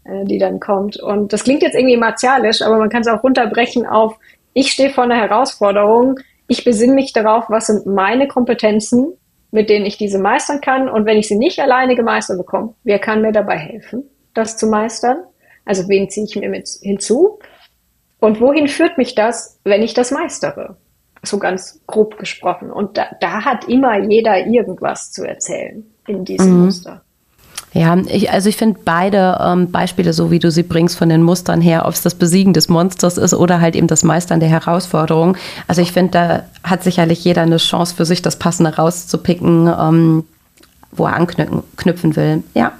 [0.03, 0.95] äh, die dann kommt.
[1.01, 4.15] Und das klingt jetzt irgendwie martialisch, aber man kann es auch runterbrechen auf,
[4.53, 9.13] ich stehe vor einer Herausforderung, ich besinne mich darauf, was sind meine Kompetenzen,
[9.49, 10.87] mit denen ich diese meistern kann.
[10.87, 14.03] Und wenn ich sie nicht alleine gemeistert bekomme, wer kann mir dabei helfen,
[14.35, 15.23] das zu meistern?
[15.65, 17.39] Also wen ziehe ich mir mit hinzu?
[18.19, 20.77] Und wohin führt mich das, wenn ich das meistere?
[21.23, 22.71] So ganz grob gesprochen.
[22.71, 26.65] Und da, da hat immer jeder irgendwas zu erzählen in diesem mhm.
[26.65, 27.01] Muster.
[27.73, 31.23] Ja, ich, also ich finde beide ähm, Beispiele, so wie du sie bringst, von den
[31.23, 34.49] Mustern her, ob es das Besiegen des Monsters ist oder halt eben das Meistern der
[34.49, 35.37] Herausforderung.
[35.67, 40.25] Also ich finde, da hat sicherlich jeder eine Chance für sich, das Passende rauszupicken, ähm,
[40.91, 42.43] wo er anknüpfen will.
[42.53, 42.73] Ja.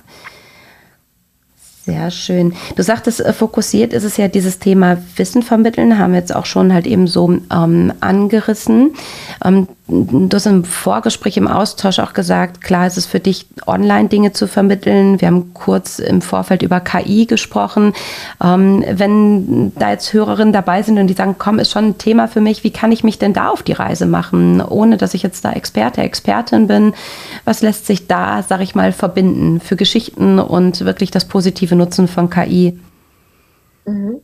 [1.91, 2.53] Sehr schön.
[2.77, 6.45] Du sagtest, äh, fokussiert ist es ja dieses Thema Wissen vermitteln, haben wir jetzt auch
[6.45, 8.93] schon halt eben so ähm, angerissen.
[9.43, 14.31] Ähm, du hast im Vorgespräch, im Austausch auch gesagt, klar ist es für dich, Online-Dinge
[14.31, 15.19] zu vermitteln.
[15.19, 17.91] Wir haben kurz im Vorfeld über KI gesprochen.
[18.41, 22.29] Ähm, wenn da jetzt Hörerinnen dabei sind und die sagen, komm, ist schon ein Thema
[22.29, 25.23] für mich, wie kann ich mich denn da auf die Reise machen, ohne dass ich
[25.23, 26.93] jetzt da Experte, Expertin bin?
[27.43, 32.07] Was lässt sich da, sag ich mal, verbinden für Geschichten und wirklich das positive Nutzen
[32.07, 32.79] von KI?
[33.85, 34.21] Mhm.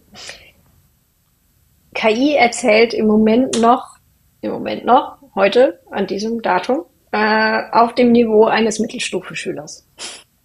[1.96, 3.98] KI erzählt im Moment noch,
[4.42, 9.88] im Moment noch heute, an diesem Datum, äh, auf dem Niveau eines Mittelstufenschülers,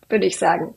[0.09, 0.75] würde ich sagen.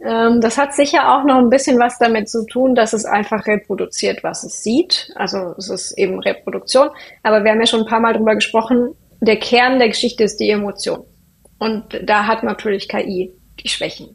[0.00, 3.44] Ähm, das hat sicher auch noch ein bisschen was damit zu tun, dass es einfach
[3.46, 5.10] reproduziert, was es sieht.
[5.16, 6.90] Also es ist eben Reproduktion.
[7.24, 10.38] Aber wir haben ja schon ein paar Mal drüber gesprochen, der Kern der Geschichte ist
[10.38, 11.04] die Emotion.
[11.58, 14.14] Und da hat natürlich KI die Schwächen.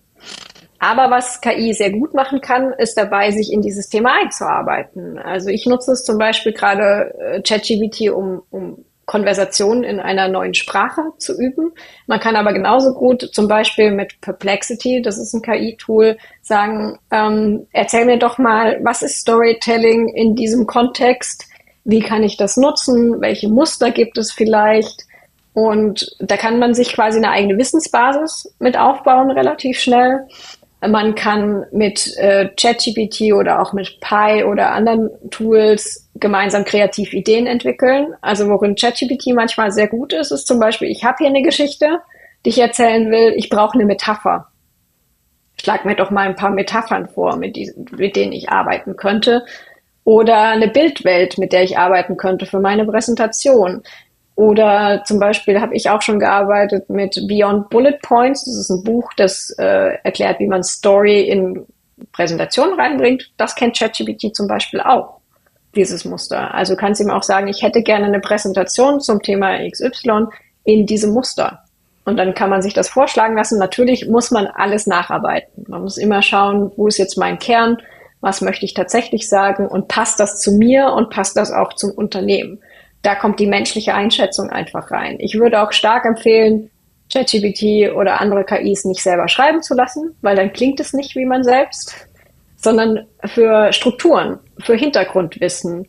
[0.79, 5.19] Aber was KI sehr gut machen kann, ist dabei, sich in dieses Thema einzuarbeiten.
[5.19, 10.53] Also ich nutze es zum Beispiel gerade äh, ChatGPT, um, um Konversationen in einer neuen
[10.53, 11.73] Sprache zu üben.
[12.05, 17.65] Man kann aber genauso gut zum Beispiel mit Perplexity, das ist ein KI-Tool, sagen, ähm,
[17.71, 21.47] erzähl mir doch mal, was ist Storytelling in diesem Kontext?
[21.85, 23.19] Wie kann ich das nutzen?
[23.19, 25.07] Welche Muster gibt es vielleicht?
[25.53, 30.27] Und da kann man sich quasi eine eigene Wissensbasis mit aufbauen, relativ schnell.
[30.81, 37.47] Man kann mit äh, ChatGPT oder auch mit Pi oder anderen Tools gemeinsam kreativ Ideen
[37.47, 38.13] entwickeln.
[38.21, 41.99] Also worin ChatGPT manchmal sehr gut ist, ist zum Beispiel, ich habe hier eine Geschichte,
[42.45, 44.47] die ich erzählen will, ich brauche eine Metapher.
[45.61, 49.43] Schlag mir doch mal ein paar Metaphern vor, mit, die, mit denen ich arbeiten könnte.
[50.05, 53.83] Oder eine Bildwelt, mit der ich arbeiten könnte für meine Präsentation.
[54.39, 58.45] Oder zum Beispiel habe ich auch schon gearbeitet mit Beyond Bullet Points.
[58.45, 61.65] Das ist ein Buch, das äh, erklärt, wie man Story in
[62.13, 63.33] Präsentationen reinbringt.
[63.35, 65.19] Das kennt ChatGPT zum Beispiel auch,
[65.75, 66.53] dieses Muster.
[66.53, 70.27] Also kannst ihm auch sagen, ich hätte gerne eine Präsentation zum Thema XY
[70.63, 71.65] in diesem Muster.
[72.05, 73.59] Und dann kann man sich das vorschlagen lassen.
[73.59, 75.65] Natürlich muss man alles nacharbeiten.
[75.67, 77.75] Man muss immer schauen, wo ist jetzt mein Kern,
[78.21, 81.91] was möchte ich tatsächlich sagen und passt das zu mir und passt das auch zum
[81.91, 82.61] Unternehmen
[83.01, 85.17] da kommt die menschliche Einschätzung einfach rein.
[85.19, 86.69] Ich würde auch stark empfehlen,
[87.11, 91.25] ChatGPT oder andere KIs nicht selber schreiben zu lassen, weil dann klingt es nicht wie
[91.25, 92.07] man selbst,
[92.55, 95.87] sondern für Strukturen, für Hintergrundwissen,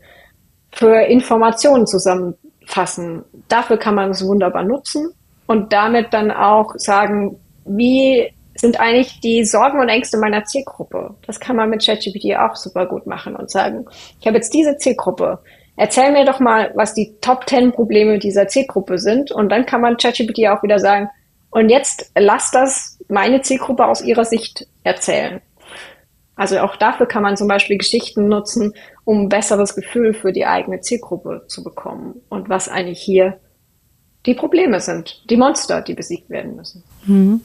[0.72, 3.24] für Informationen zusammenfassen.
[3.48, 5.12] Dafür kann man es wunderbar nutzen
[5.46, 11.14] und damit dann auch sagen, wie sind eigentlich die Sorgen und Ängste meiner Zielgruppe.
[11.26, 13.86] Das kann man mit ChatGPT auch super gut machen und sagen,
[14.20, 15.38] ich habe jetzt diese Zielgruppe,
[15.80, 19.32] erzähl mir doch mal, was die Top 10 Probleme dieser Zielgruppe sind.
[19.32, 21.08] Und dann kann man ChatGPT auch wieder sagen,
[21.48, 25.40] und jetzt lass das meine Zielgruppe aus ihrer Sicht erzählen.
[26.36, 30.44] Also auch dafür kann man zum Beispiel Geschichten nutzen, um ein besseres Gefühl für die
[30.44, 32.20] eigene Zielgruppe zu bekommen.
[32.28, 33.40] Und was eigentlich hier
[34.26, 36.84] die Probleme sind, die Monster, die besiegt werden müssen.
[37.06, 37.40] Mhm.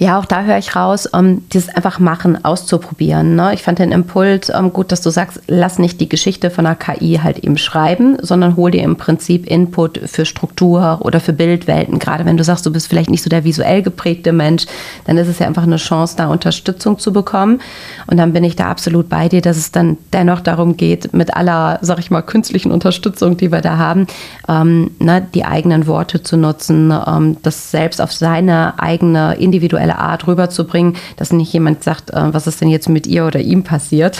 [0.00, 3.36] Ja, auch da höre ich raus, um, dieses einfach machen, auszuprobieren.
[3.36, 3.52] Ne?
[3.52, 6.64] Ich fand den Impuls um, ähm, gut, dass du sagst, lass nicht die Geschichte von
[6.64, 11.34] einer KI halt eben schreiben, sondern hol dir im Prinzip Input für Struktur oder für
[11.34, 11.98] Bildwelten.
[11.98, 14.64] Gerade wenn du sagst, du bist vielleicht nicht so der visuell geprägte Mensch,
[15.04, 17.60] dann ist es ja einfach eine Chance, da Unterstützung zu bekommen.
[18.06, 21.36] Und dann bin ich da absolut bei dir, dass es dann dennoch darum geht, mit
[21.36, 24.06] aller, sag ich mal, künstlichen Unterstützung, die wir da haben,
[24.48, 29.98] ähm, ne, die eigenen Worte zu nutzen, ähm, das selbst auf seine eigene individuelle professionelle
[29.98, 33.62] Art rüberzubringen, dass nicht jemand sagt, äh, was ist denn jetzt mit ihr oder ihm
[33.62, 34.18] passiert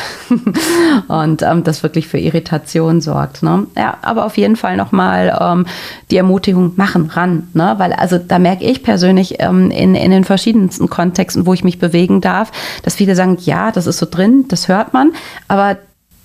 [1.09, 3.43] und ähm, das wirklich für Irritation sorgt.
[3.43, 3.67] Ne?
[3.77, 5.67] Ja, aber auf jeden Fall nochmal ähm,
[6.11, 7.75] die Ermutigung machen, ran, ne?
[7.79, 11.79] weil also da merke ich persönlich ähm, in, in den verschiedensten Kontexten, wo ich mich
[11.79, 12.53] bewegen darf,
[12.83, 15.13] dass viele sagen, ja, das ist so drin, das hört man,
[15.49, 15.77] aber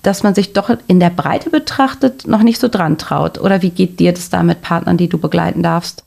[0.02, 3.40] dass man sich doch in der Breite betrachtet noch nicht so dran traut.
[3.40, 6.05] Oder wie geht dir das da mit Partnern, die du begleiten darfst?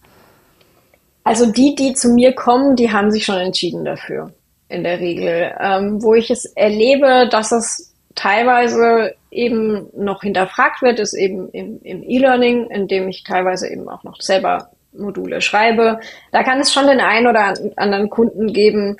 [1.23, 4.33] Also die, die zu mir kommen, die haben sich schon entschieden dafür,
[4.67, 5.53] in der Regel.
[5.59, 11.79] Ähm, wo ich es erlebe, dass es teilweise eben noch hinterfragt wird, ist eben im,
[11.83, 15.99] im E-Learning, in dem ich teilweise eben auch noch selber Module schreibe.
[16.31, 18.97] Da kann es schon den einen oder anderen Kunden geben,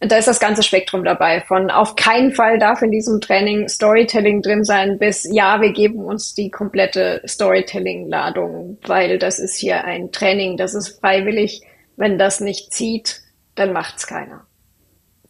[0.00, 1.40] da ist das ganze Spektrum dabei.
[1.40, 6.04] Von auf keinen Fall darf in diesem Training Storytelling drin sein, bis ja, wir geben
[6.04, 11.62] uns die komplette Storytelling-Ladung, weil das ist hier ein Training, das ist freiwillig.
[11.96, 13.22] Wenn das nicht zieht,
[13.56, 14.46] dann macht's keiner.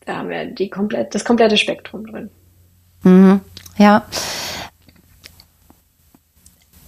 [0.05, 2.31] Da haben wir die komplett, das komplette Spektrum drin.
[3.05, 3.41] Mhm.
[3.79, 4.07] Ja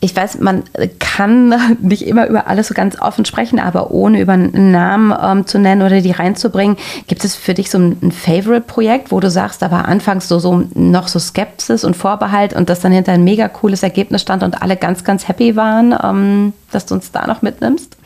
[0.01, 0.65] ich weiß, man
[0.99, 5.47] kann nicht immer über alles so ganz offen sprechen, aber ohne über einen Namen ähm,
[5.47, 9.31] zu nennen oder die reinzubringen, gibt es für dich so ein, ein Favorite-Projekt, wo du
[9.31, 13.13] sagst, da war anfangs so, so noch so Skepsis und Vorbehalt und das dann hinter
[13.13, 17.13] ein mega cooles Ergebnis stand und alle ganz, ganz happy waren, ähm, dass du uns
[17.13, 17.97] da noch mitnimmst?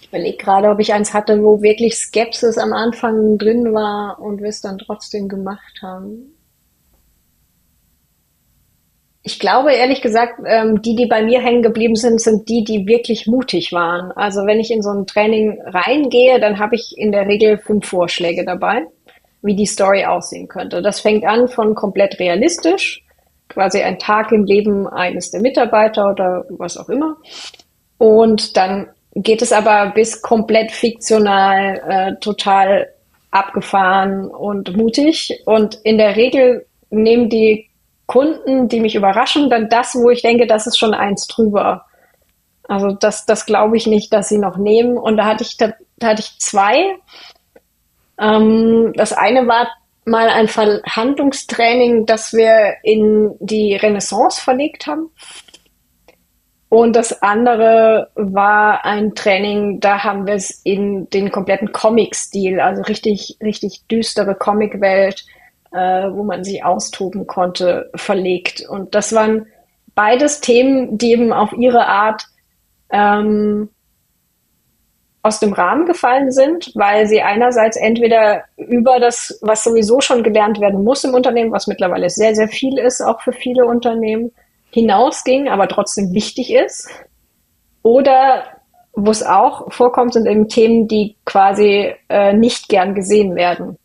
[0.00, 4.40] Ich überlege gerade, ob ich eins hatte, wo wirklich Skepsis am Anfang drin war und
[4.40, 6.33] wir es dann trotzdem gemacht haben.
[9.26, 12.86] Ich glaube ehrlich gesagt, ähm, die, die bei mir hängen geblieben sind, sind die, die
[12.86, 14.12] wirklich mutig waren.
[14.12, 17.88] Also wenn ich in so ein Training reingehe, dann habe ich in der Regel fünf
[17.88, 18.82] Vorschläge dabei,
[19.40, 20.82] wie die Story aussehen könnte.
[20.82, 23.02] Das fängt an von komplett realistisch,
[23.48, 27.16] quasi ein Tag im Leben eines der Mitarbeiter oder was auch immer.
[27.96, 32.88] Und dann geht es aber bis komplett fiktional, äh, total
[33.30, 35.40] abgefahren und mutig.
[35.46, 37.70] Und in der Regel nehmen die
[38.06, 41.86] Kunden, die mich überraschen, dann das, wo ich denke, das ist schon eins drüber.
[42.68, 44.96] Also das, das glaube ich nicht, dass sie noch nehmen.
[44.96, 46.96] Und da hatte ich, da, da hatte ich zwei.
[48.18, 49.68] Ähm, das eine war
[50.04, 55.10] mal ein Verhandlungstraining, das wir in die Renaissance verlegt haben.
[56.68, 62.82] Und das andere war ein Training, da haben wir es in den kompletten Comic-Stil, also
[62.82, 65.24] richtig, richtig düstere Comic-Welt
[65.74, 68.64] äh, wo man sich austoben konnte, verlegt.
[68.68, 69.46] Und das waren
[69.94, 72.24] beides Themen, die eben auf ihre Art
[72.90, 73.68] ähm,
[75.22, 80.60] aus dem Rahmen gefallen sind, weil sie einerseits entweder über das, was sowieso schon gelernt
[80.60, 84.32] werden muss im Unternehmen, was mittlerweile sehr, sehr viel ist, auch für viele Unternehmen,
[84.70, 86.88] hinausging, aber trotzdem wichtig ist.
[87.82, 88.44] Oder
[88.92, 93.78] wo es auch vorkommt, sind eben Themen, die quasi äh, nicht gern gesehen werden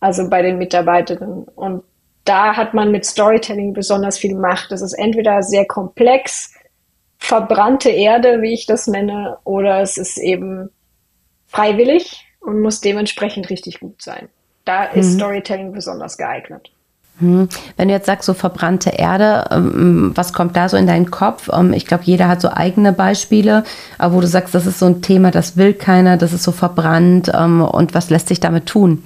[0.00, 1.44] also bei den Mitarbeiterinnen.
[1.44, 1.84] Und
[2.24, 4.72] da hat man mit Storytelling besonders viel Macht.
[4.72, 6.54] Das ist entweder sehr komplex,
[7.18, 10.70] verbrannte Erde, wie ich das nenne, oder es ist eben
[11.46, 14.28] freiwillig und muss dementsprechend richtig gut sein.
[14.64, 15.18] Da ist mhm.
[15.18, 16.70] Storytelling besonders geeignet.
[17.18, 17.48] Mhm.
[17.76, 21.50] Wenn du jetzt sagst, so verbrannte Erde, ähm, was kommt da so in deinen Kopf?
[21.52, 23.64] Ähm, ich glaube, jeder hat so eigene Beispiele,
[23.98, 27.30] wo du sagst, das ist so ein Thema, das will keiner, das ist so verbrannt
[27.34, 29.02] ähm, und was lässt sich damit tun?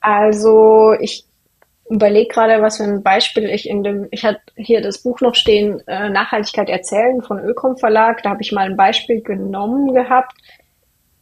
[0.00, 1.26] Also ich
[1.90, 5.34] überlege gerade, was für ein Beispiel ich in dem, ich hatte hier das Buch noch
[5.34, 8.22] stehen, äh, Nachhaltigkeit erzählen von Ökom Verlag.
[8.22, 10.32] Da habe ich mal ein Beispiel genommen gehabt.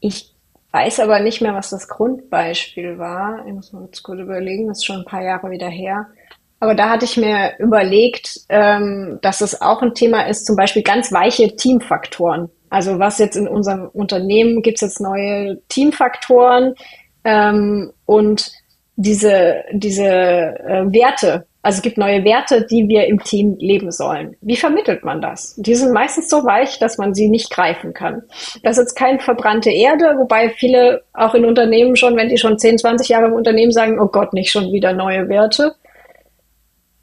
[0.00, 0.34] Ich
[0.72, 3.44] weiß aber nicht mehr, was das Grundbeispiel war.
[3.46, 6.06] Ich muss mal kurz überlegen, das ist schon ein paar Jahre wieder her.
[6.60, 10.82] Aber da hatte ich mir überlegt, ähm, dass es auch ein Thema ist, zum Beispiel
[10.82, 12.50] ganz weiche Teamfaktoren.
[12.68, 16.74] Also was jetzt in unserem Unternehmen gibt es jetzt neue Teamfaktoren
[17.24, 18.52] ähm, und
[19.00, 24.36] diese, diese äh, Werte, also es gibt neue Werte, die wir im Team leben sollen.
[24.40, 25.54] Wie vermittelt man das?
[25.56, 28.22] Die sind meistens so weich, dass man sie nicht greifen kann.
[28.64, 32.58] Das ist jetzt keine verbrannte Erde, wobei viele auch in Unternehmen schon, wenn die schon
[32.58, 35.74] 10, 20 Jahre im Unternehmen sagen, oh Gott, nicht schon wieder neue Werte.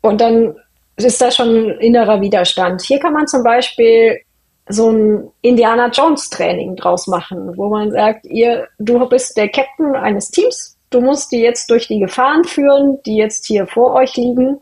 [0.02, 0.56] Und dann
[0.98, 2.82] ist da schon ein innerer Widerstand.
[2.82, 4.20] Hier kann man zum Beispiel
[4.68, 9.96] so ein Indiana Jones Training draus machen, wo man sagt, ihr, du bist der Captain
[9.96, 14.16] eines Teams, Du musst die jetzt durch die Gefahren führen, die jetzt hier vor euch
[14.16, 14.62] liegen.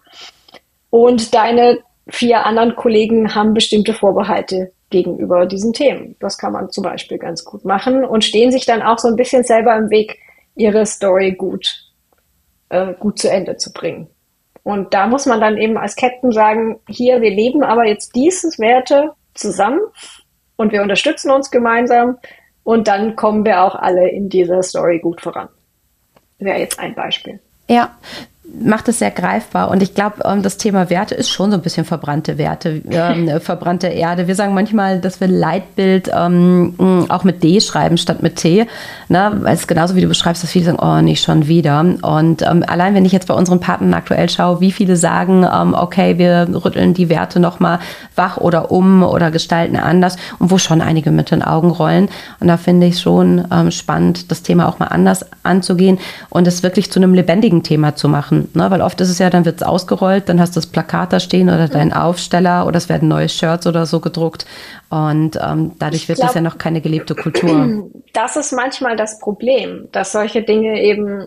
[0.90, 1.78] Und deine
[2.08, 6.16] vier anderen Kollegen haben bestimmte Vorbehalte gegenüber diesen Themen.
[6.20, 9.16] Das kann man zum Beispiel ganz gut machen und stehen sich dann auch so ein
[9.16, 10.18] bisschen selber im Weg,
[10.56, 11.68] ihre Story gut,
[12.70, 14.08] äh, gut zu Ende zu bringen.
[14.64, 18.58] Und da muss man dann eben als Captain sagen, hier, wir leben aber jetzt dieses
[18.58, 19.82] Werte zusammen
[20.56, 22.18] und wir unterstützen uns gemeinsam
[22.64, 25.50] und dann kommen wir auch alle in dieser Story gut voran
[26.40, 27.40] wäre jetzt ein Beispiel.
[27.68, 27.96] Ja,
[28.54, 29.72] macht es sehr greifbar.
[29.72, 33.40] Und ich glaube, ähm, das Thema Werte ist schon so ein bisschen verbrannte Werte, ähm,
[33.42, 34.28] verbrannte Erde.
[34.28, 38.68] Wir sagen manchmal, dass wir Leitbild ähm, auch mit D schreiben statt mit T.
[39.10, 39.32] Ne?
[39.42, 41.80] Weil es genauso wie du beschreibst, dass viele sagen, oh, nicht schon wieder.
[41.80, 45.74] Und ähm, allein wenn ich jetzt bei unseren Partnern aktuell schaue, wie viele sagen, ähm,
[45.74, 47.80] okay, wir rütteln die Werte nochmal
[48.16, 52.10] wach oder um oder gestalten anders und wo schon einige mit den Augen rollen.
[52.40, 55.98] Und da finde ich schon ähm, spannend, das Thema auch mal anders anzugehen
[56.30, 58.72] und es wirklich zu einem lebendigen Thema zu machen Ne?
[58.72, 61.20] Weil oft ist es ja, dann wird es ausgerollt, dann hast du das Plakat da
[61.20, 64.46] stehen oder deinen Aufsteller oder es werden neue Shirts oder so gedruckt.
[64.90, 67.90] Und ähm, dadurch wird glaub, das ja noch keine gelebte Kultur.
[68.14, 71.26] Das ist manchmal das Problem, dass solche Dinge eben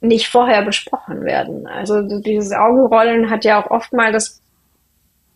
[0.00, 1.68] nicht vorher besprochen werden.
[1.68, 4.40] Also dieses Augenrollen hat ja auch oft mal das,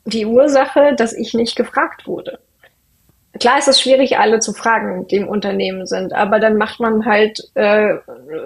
[0.05, 2.41] die Ursache, dass ich nicht gefragt wurde.
[3.41, 7.05] Klar ist es schwierig, alle zu fragen, die im Unternehmen sind, aber dann macht man
[7.05, 7.95] halt äh,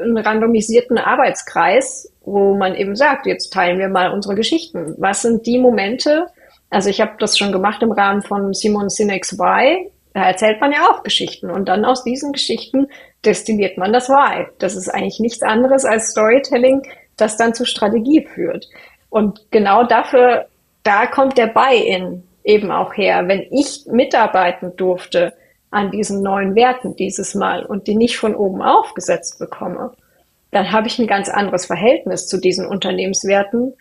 [0.02, 4.94] einen randomisierten Arbeitskreis, wo man eben sagt, jetzt teilen wir mal unsere Geschichten.
[4.98, 6.26] Was sind die Momente?
[6.70, 9.90] Also ich habe das schon gemacht im Rahmen von Simon Sinek's Why.
[10.14, 12.88] Da erzählt man ja auch Geschichten und dann aus diesen Geschichten
[13.24, 14.46] destilliert man das Why.
[14.58, 16.82] Das ist eigentlich nichts anderes als Storytelling,
[17.16, 18.68] das dann zu Strategie führt.
[19.10, 20.46] Und genau dafür,
[20.82, 23.28] da kommt der Buy-in eben auch her.
[23.28, 25.32] Wenn ich mitarbeiten durfte
[25.70, 29.92] an diesen neuen Werten dieses Mal und die nicht von oben aufgesetzt bekomme,
[30.50, 33.74] dann habe ich ein ganz anderes Verhältnis zu diesen Unternehmenswerten,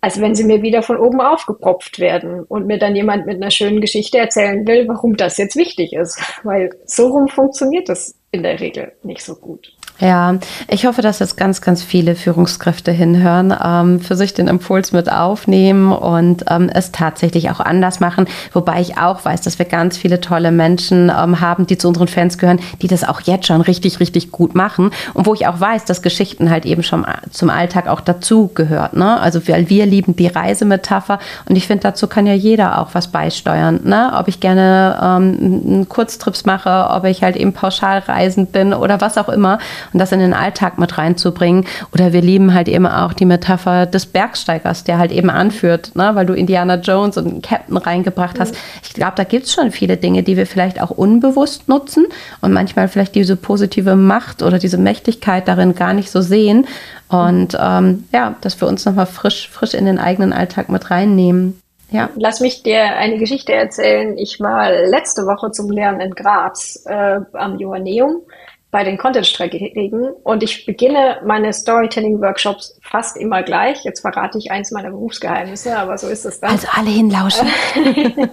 [0.00, 3.50] als wenn sie mir wieder von oben aufgepropft werden und mir dann jemand mit einer
[3.50, 6.20] schönen Geschichte erzählen will, warum das jetzt wichtig ist.
[6.44, 9.72] Weil so rum funktioniert das in der Regel nicht so gut.
[9.98, 10.34] Ja,
[10.68, 15.10] ich hoffe, dass jetzt ganz, ganz viele Führungskräfte hinhören, ähm, für sich den Impuls mit
[15.10, 18.26] aufnehmen und ähm, es tatsächlich auch anders machen.
[18.52, 22.08] Wobei ich auch weiß, dass wir ganz viele tolle Menschen ähm, haben, die zu unseren
[22.08, 24.90] Fans gehören, die das auch jetzt schon richtig, richtig gut machen.
[25.14, 28.94] Und wo ich auch weiß, dass Geschichten halt eben schon zum Alltag auch dazu gehört.
[28.94, 29.18] Ne?
[29.18, 31.18] Also wir, wir lieben die Reisemetapher
[31.48, 33.80] und ich finde, dazu kann ja jeder auch was beisteuern.
[33.84, 34.12] Ne?
[34.14, 39.16] Ob ich gerne ähm, Kurztrips mache, ob ich halt eben pauschal reisend bin oder was
[39.16, 39.58] auch immer
[39.92, 41.66] und das in den Alltag mit reinzubringen.
[41.92, 46.10] Oder wir lieben halt eben auch die Metapher des Bergsteigers, der halt eben anführt, ne?
[46.14, 48.54] weil du Indiana Jones und einen Captain reingebracht hast.
[48.82, 52.06] Ich glaube, da gibt es schon viele Dinge, die wir vielleicht auch unbewusst nutzen
[52.40, 56.66] und manchmal vielleicht diese positive Macht oder diese Mächtigkeit darin gar nicht so sehen.
[57.08, 61.60] Und ähm, ja, das für uns nochmal frisch, frisch in den eigenen Alltag mit reinnehmen.
[61.90, 62.10] Ja.
[62.16, 64.18] Lass mich dir eine Geschichte erzählen.
[64.18, 68.22] Ich war letzte Woche zum Lernen in Graz äh, am Joanneum
[68.70, 73.84] bei den Content-Strategien und ich beginne meine Storytelling-Workshops fast immer gleich.
[73.84, 76.50] Jetzt verrate ich eins meiner Berufsgeheimnisse, aber so ist es dann.
[76.50, 77.48] Also alle hinlauschen.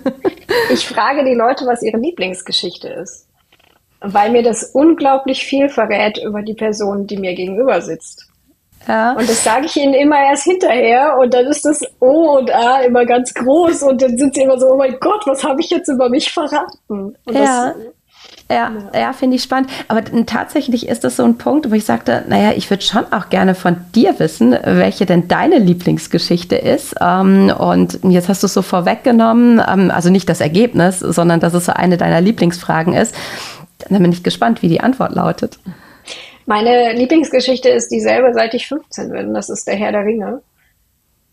[0.74, 3.28] ich frage die Leute, was ihre Lieblingsgeschichte ist,
[4.02, 8.28] weil mir das unglaublich viel verrät über die Person, die mir gegenüber sitzt.
[8.88, 9.14] Ja.
[9.14, 12.82] Und das sage ich ihnen immer erst hinterher und dann ist das O und A
[12.82, 15.70] immer ganz groß und dann sind sie immer so, oh mein Gott, was habe ich
[15.70, 17.16] jetzt über mich verraten?
[17.24, 17.68] Und ja.
[17.68, 17.76] Das,
[18.50, 19.00] ja, ja.
[19.00, 19.70] ja finde ich spannend.
[19.88, 23.30] Aber tatsächlich ist das so ein Punkt, wo ich sagte, naja, ich würde schon auch
[23.30, 26.96] gerne von dir wissen, welche denn deine Lieblingsgeschichte ist.
[27.02, 31.54] Ähm, und jetzt hast du es so vorweggenommen, ähm, also nicht das Ergebnis, sondern dass
[31.54, 33.16] es so eine deiner Lieblingsfragen ist.
[33.90, 35.60] Dann bin ich gespannt, wie die Antwort lautet.
[36.46, 39.34] Meine Lieblingsgeschichte ist dieselbe, seit ich 15 bin.
[39.34, 40.42] Das ist der Herr der Ringe.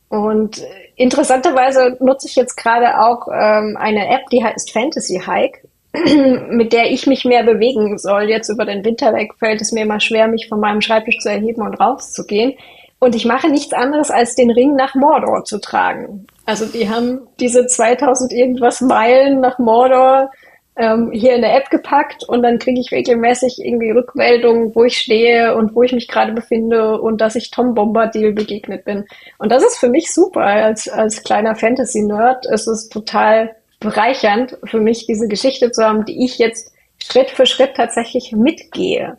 [0.09, 0.61] Und
[0.97, 5.61] interessanterweise nutze ich jetzt gerade auch ähm, eine App, die heißt Fantasy Hike,
[6.51, 8.29] mit der ich mich mehr bewegen soll.
[8.29, 11.29] Jetzt über den Winter weg fällt es mir immer schwer, mich von meinem Schreibtisch zu
[11.29, 12.55] erheben und rauszugehen.
[13.01, 16.27] Und ich mache nichts anderes, als den Ring nach Mordor zu tragen.
[16.45, 20.31] Also die haben diese 2000 irgendwas Meilen nach Mordor
[20.77, 24.97] ähm, hier in der App gepackt und dann kriege ich regelmäßig irgendwie Rückmeldungen, wo ich
[24.97, 29.07] stehe und wo ich mich gerade befinde und dass ich Tom Bombadil begegnet bin.
[29.39, 30.43] Und das ist für mich super.
[30.43, 36.25] Als, als kleiner Fantasy-Nerd ist es total bereichernd für mich, diese Geschichte zu haben, die
[36.25, 36.73] ich jetzt
[37.03, 39.19] Schritt für Schritt tatsächlich mitgehe.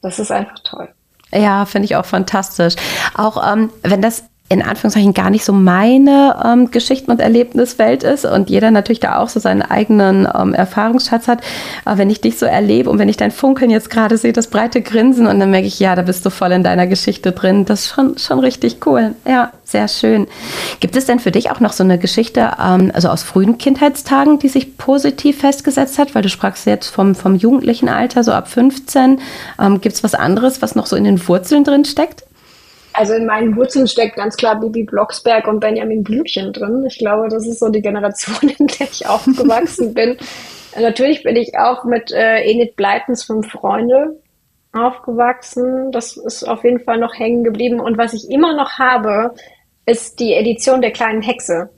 [0.00, 0.88] Das ist einfach toll.
[1.32, 2.76] Ja, finde ich auch fantastisch.
[3.14, 8.24] Auch ähm, wenn das in Anführungszeichen gar nicht so meine ähm, Geschichten- und Erlebniswelt ist
[8.24, 11.42] und jeder natürlich da auch so seinen eigenen ähm, Erfahrungsschatz hat.
[11.84, 14.46] Aber wenn ich dich so erlebe und wenn ich dein Funkeln jetzt gerade sehe, das
[14.46, 17.66] breite Grinsen und dann merke ich, ja, da bist du voll in deiner Geschichte drin.
[17.66, 19.14] Das ist schon, schon richtig cool.
[19.26, 20.26] Ja, sehr schön.
[20.80, 24.38] Gibt es denn für dich auch noch so eine Geschichte, ähm, also aus frühen Kindheitstagen,
[24.38, 26.14] die sich positiv festgesetzt hat?
[26.14, 29.20] Weil du sprachst jetzt vom, vom jugendlichen Alter, so ab 15.
[29.60, 32.24] Ähm, Gibt es was anderes, was noch so in den Wurzeln drin steckt?
[32.98, 36.84] Also in meinen Wurzeln steckt ganz klar Bibi Blocksberg und Benjamin Blümchen drin.
[36.84, 40.16] Ich glaube, das ist so die Generation, in der ich aufgewachsen bin.
[40.76, 44.20] Natürlich bin ich auch mit äh, Enid Bleitens Fünf Freunde
[44.72, 45.92] aufgewachsen.
[45.92, 47.78] Das ist auf jeden Fall noch hängen geblieben.
[47.78, 49.32] Und was ich immer noch habe,
[49.86, 51.70] ist die Edition der kleinen Hexe,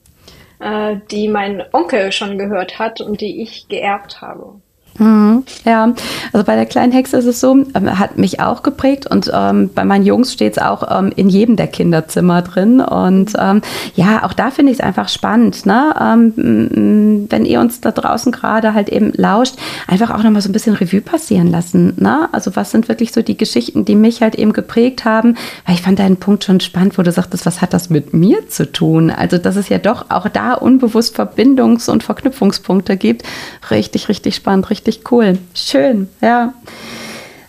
[0.58, 4.62] äh, die mein Onkel schon gehört hat und die ich geerbt habe.
[4.99, 5.95] Mhm, ja,
[6.32, 9.70] also bei der kleinen Hexe ist es so, ähm, hat mich auch geprägt und ähm,
[9.74, 12.80] bei meinen Jungs steht es auch ähm, in jedem der Kinderzimmer drin.
[12.80, 13.62] Und ähm,
[13.95, 15.95] ja, auch da finde ich es einfach spannend, ne?
[16.01, 20.53] Ähm, wenn ihr uns da draußen gerade halt eben lauscht, einfach auch nochmal so ein
[20.53, 21.95] bisschen Revue passieren lassen.
[21.97, 22.28] Ne?
[22.32, 25.36] Also was sind wirklich so die Geschichten, die mich halt eben geprägt haben?
[25.66, 28.49] Weil ich fand deinen Punkt schon spannend, wo du sagtest, was hat das mit mir
[28.49, 29.11] zu tun?
[29.11, 33.22] Also dass es ja doch auch da unbewusst Verbindungs- und Verknüpfungspunkte gibt.
[33.70, 35.38] Richtig, richtig spannend, richtig richtig cool.
[35.54, 36.54] Schön, ja.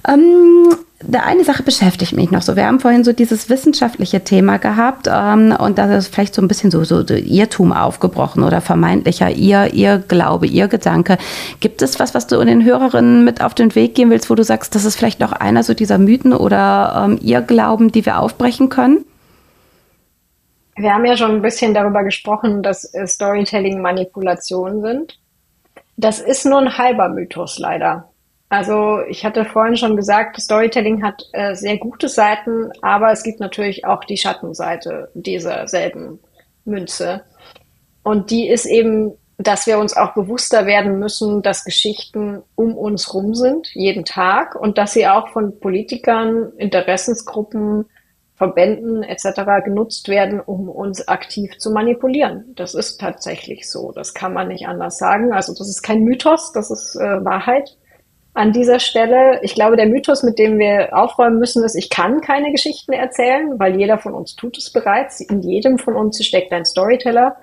[0.07, 2.55] Ähm, der eine Sache beschäftigt mich noch so.
[2.55, 6.47] Wir haben vorhin so dieses wissenschaftliche Thema gehabt ähm, und da ist vielleicht so ein
[6.47, 11.17] bisschen so, so, Irrtum aufgebrochen oder vermeintlicher ihr, ihr Glaube, ihr Gedanke.
[11.59, 14.43] Gibt es was, was du den Hörerinnen mit auf den Weg gehen willst, wo du
[14.43, 18.19] sagst, das ist vielleicht noch einer so dieser Mythen oder ähm, ihr Glauben, die wir
[18.19, 19.05] aufbrechen können?
[20.75, 25.20] Wir haben ja schon ein bisschen darüber gesprochen, dass äh, Storytelling Manipulationen sind.
[25.97, 28.11] Das ist nur ein halber Mythos leider.
[28.49, 33.39] Also ich hatte vorhin schon gesagt, Storytelling hat äh, sehr gute Seiten, aber es gibt
[33.39, 36.19] natürlich auch die Schattenseite dieser selben
[36.65, 37.23] Münze.
[38.03, 43.13] Und die ist eben, dass wir uns auch bewusster werden müssen, dass Geschichten um uns
[43.13, 47.85] rum sind, jeden Tag, und dass sie auch von Politikern, Interessensgruppen,
[48.41, 49.63] Verbänden etc.
[49.63, 52.55] genutzt werden, um uns aktiv zu manipulieren.
[52.55, 53.91] Das ist tatsächlich so.
[53.91, 55.31] Das kann man nicht anders sagen.
[55.31, 57.77] Also das ist kein Mythos, das ist äh, Wahrheit
[58.33, 59.41] an dieser Stelle.
[59.43, 63.59] Ich glaube, der Mythos, mit dem wir aufräumen müssen, ist, ich kann keine Geschichten erzählen,
[63.59, 65.21] weil jeder von uns tut es bereits.
[65.21, 67.35] In jedem von uns steckt ein Storyteller.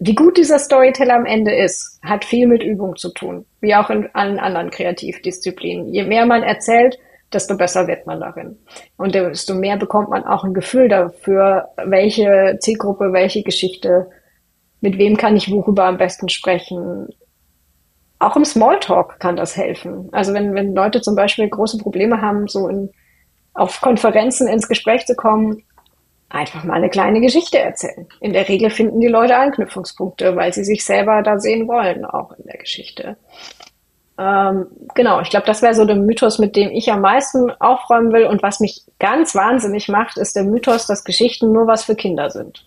[0.00, 3.90] Wie gut dieser Storyteller am Ende ist, hat viel mit Übung zu tun, wie auch
[3.90, 5.94] in allen anderen Kreativdisziplinen.
[5.94, 6.98] Je mehr man erzählt,
[7.32, 8.58] desto besser wird man darin.
[8.96, 14.08] Und desto mehr bekommt man auch ein Gefühl dafür, welche Zielgruppe, welche Geschichte,
[14.80, 17.08] mit wem kann ich worüber am besten sprechen.
[18.18, 20.08] Auch im Smalltalk kann das helfen.
[20.12, 22.90] Also wenn, wenn Leute zum Beispiel große Probleme haben, so in,
[23.54, 25.62] auf Konferenzen ins Gespräch zu kommen,
[26.28, 28.06] einfach mal eine kleine Geschichte erzählen.
[28.20, 32.32] In der Regel finden die Leute Anknüpfungspunkte, weil sie sich selber da sehen wollen, auch
[32.32, 33.16] in der Geschichte.
[34.18, 38.12] Ähm, genau, ich glaube, das wäre so der Mythos, mit dem ich am meisten aufräumen
[38.12, 38.26] will.
[38.26, 42.30] Und was mich ganz wahnsinnig macht, ist der Mythos, dass Geschichten nur was für Kinder
[42.30, 42.64] sind.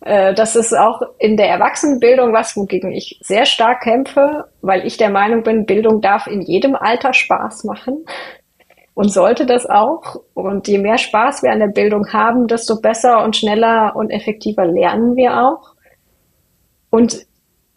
[0.00, 4.96] Äh, das ist auch in der Erwachsenenbildung was, wogegen ich sehr stark kämpfe, weil ich
[4.96, 8.04] der Meinung bin, Bildung darf in jedem Alter Spaß machen
[8.94, 10.16] und sollte das auch.
[10.34, 14.66] Und je mehr Spaß wir an der Bildung haben, desto besser und schneller und effektiver
[14.66, 15.74] lernen wir auch.
[16.90, 17.26] Und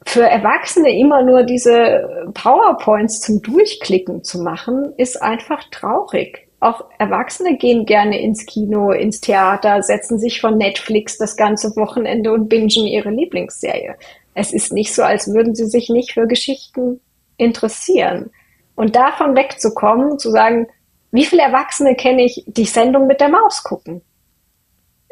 [0.05, 6.47] für Erwachsene immer nur diese PowerPoints zum Durchklicken zu machen, ist einfach traurig.
[6.59, 12.31] auch Erwachsene gehen gerne ins Kino, ins Theater, setzen sich von Netflix das ganze Wochenende
[12.31, 13.95] und bingen ihre Lieblingsserie.
[14.35, 17.01] Es ist nicht so, als würden sie sich nicht für Geschichten
[17.37, 18.29] interessieren.
[18.75, 20.67] Und davon wegzukommen, zu sagen,
[21.11, 24.01] wie viele Erwachsene kenne ich, die Sendung mit der Maus gucken?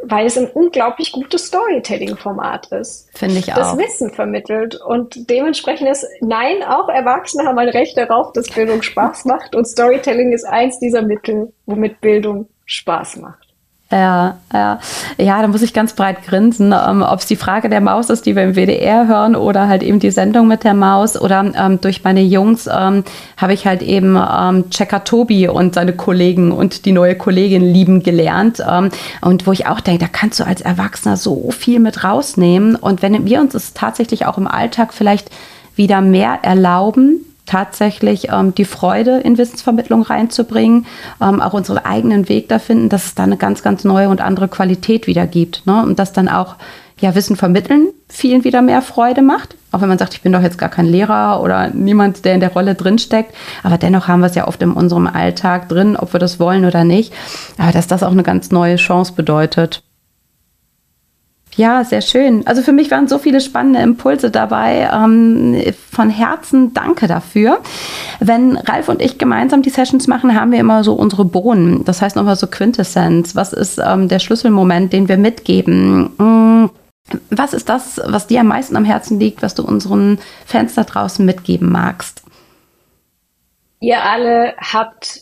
[0.04, 3.10] Weil es ein unglaublich gutes Storytelling-Format ist.
[3.18, 3.58] Finde ich auch.
[3.58, 8.82] Das Wissen vermittelt und dementsprechend ist, nein, auch Erwachsene haben ein Recht darauf, dass Bildung
[8.82, 13.49] Spaß macht und Storytelling ist eins dieser Mittel, womit Bildung Spaß macht.
[13.92, 14.80] Ja, ja.
[15.18, 18.28] Ja, da muss ich ganz breit grinsen, ähm, ob es die Frage der Maus ist,
[18.28, 21.20] die wir im WDR hören, oder halt eben die Sendung mit der Maus.
[21.20, 23.04] Oder ähm, durch meine Jungs ähm,
[23.38, 28.04] habe ich halt eben ähm, Checker Tobi und seine Kollegen und die neue Kollegin lieben
[28.04, 28.62] gelernt.
[28.68, 32.76] Ähm, und wo ich auch denke, da kannst du als Erwachsener so viel mit rausnehmen.
[32.76, 35.32] Und wenn wir uns es tatsächlich auch im Alltag vielleicht
[35.76, 40.86] wieder mehr erlauben, tatsächlich ähm, die Freude in Wissensvermittlung reinzubringen,
[41.20, 44.22] ähm, auch unseren eigenen Weg da finden, dass es da eine ganz, ganz neue und
[44.22, 45.66] andere Qualität wieder gibt.
[45.66, 45.82] Ne?
[45.82, 46.56] Und dass dann auch
[47.00, 49.56] ja, Wissen vermitteln vielen wieder mehr Freude macht.
[49.72, 52.40] Auch wenn man sagt, ich bin doch jetzt gar kein Lehrer oder niemand, der in
[52.40, 53.34] der Rolle drinsteckt.
[53.64, 56.66] Aber dennoch haben wir es ja oft in unserem Alltag drin, ob wir das wollen
[56.66, 57.14] oder nicht.
[57.58, 59.84] Aber dass das auch eine ganz neue Chance bedeutet.
[61.56, 62.46] Ja, sehr schön.
[62.48, 64.90] Also für mich waren so viele spannende Impulse dabei.
[64.94, 67.60] Ähm, von Herzen danke dafür.
[68.20, 71.84] Wenn Ralf und ich gemeinsam die Sessions machen, haben wir immer so unsere Bohnen.
[71.86, 73.36] Das heißt nochmal so Quintessenz.
[73.36, 76.12] Was ist ähm, der Schlüsselmoment, den wir mitgeben?
[76.18, 76.70] Mm,
[77.32, 80.84] was ist das, was dir am meisten am Herzen liegt, was du unseren Fans da
[80.84, 82.22] draußen mitgeben magst?
[83.82, 85.22] Ihr alle habt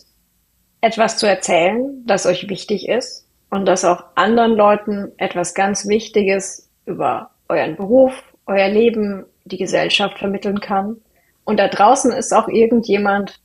[0.81, 6.69] etwas zu erzählen, das euch wichtig ist und dass auch anderen Leuten etwas ganz Wichtiges
[6.85, 8.13] über euren Beruf,
[8.45, 10.97] euer Leben, die Gesellschaft vermitteln kann.
[11.45, 13.39] Und da draußen ist auch irgendjemand,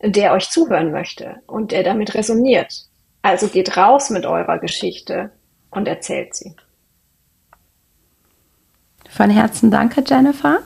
[0.00, 2.72] der euch zuhören möchte und der damit resoniert.
[3.22, 5.32] Also geht raus mit eurer Geschichte
[5.70, 6.54] und erzählt sie.
[9.08, 10.60] Von Herzen danke, Jennifer.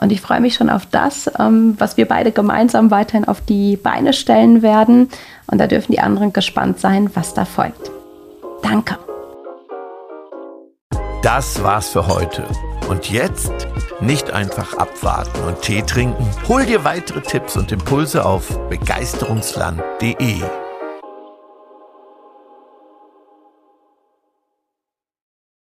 [0.00, 3.76] Und ich freue mich schon auf das, ähm, was wir beide gemeinsam weiterhin auf die
[3.76, 5.08] Beine stellen werden.
[5.46, 7.90] Und da dürfen die anderen gespannt sein, was da folgt.
[8.62, 8.98] Danke.
[11.22, 12.44] Das war's für heute.
[12.88, 13.52] Und jetzt
[14.00, 16.26] nicht einfach abwarten und Tee trinken.
[16.48, 20.42] Hol dir weitere Tipps und Impulse auf begeisterungsland.de.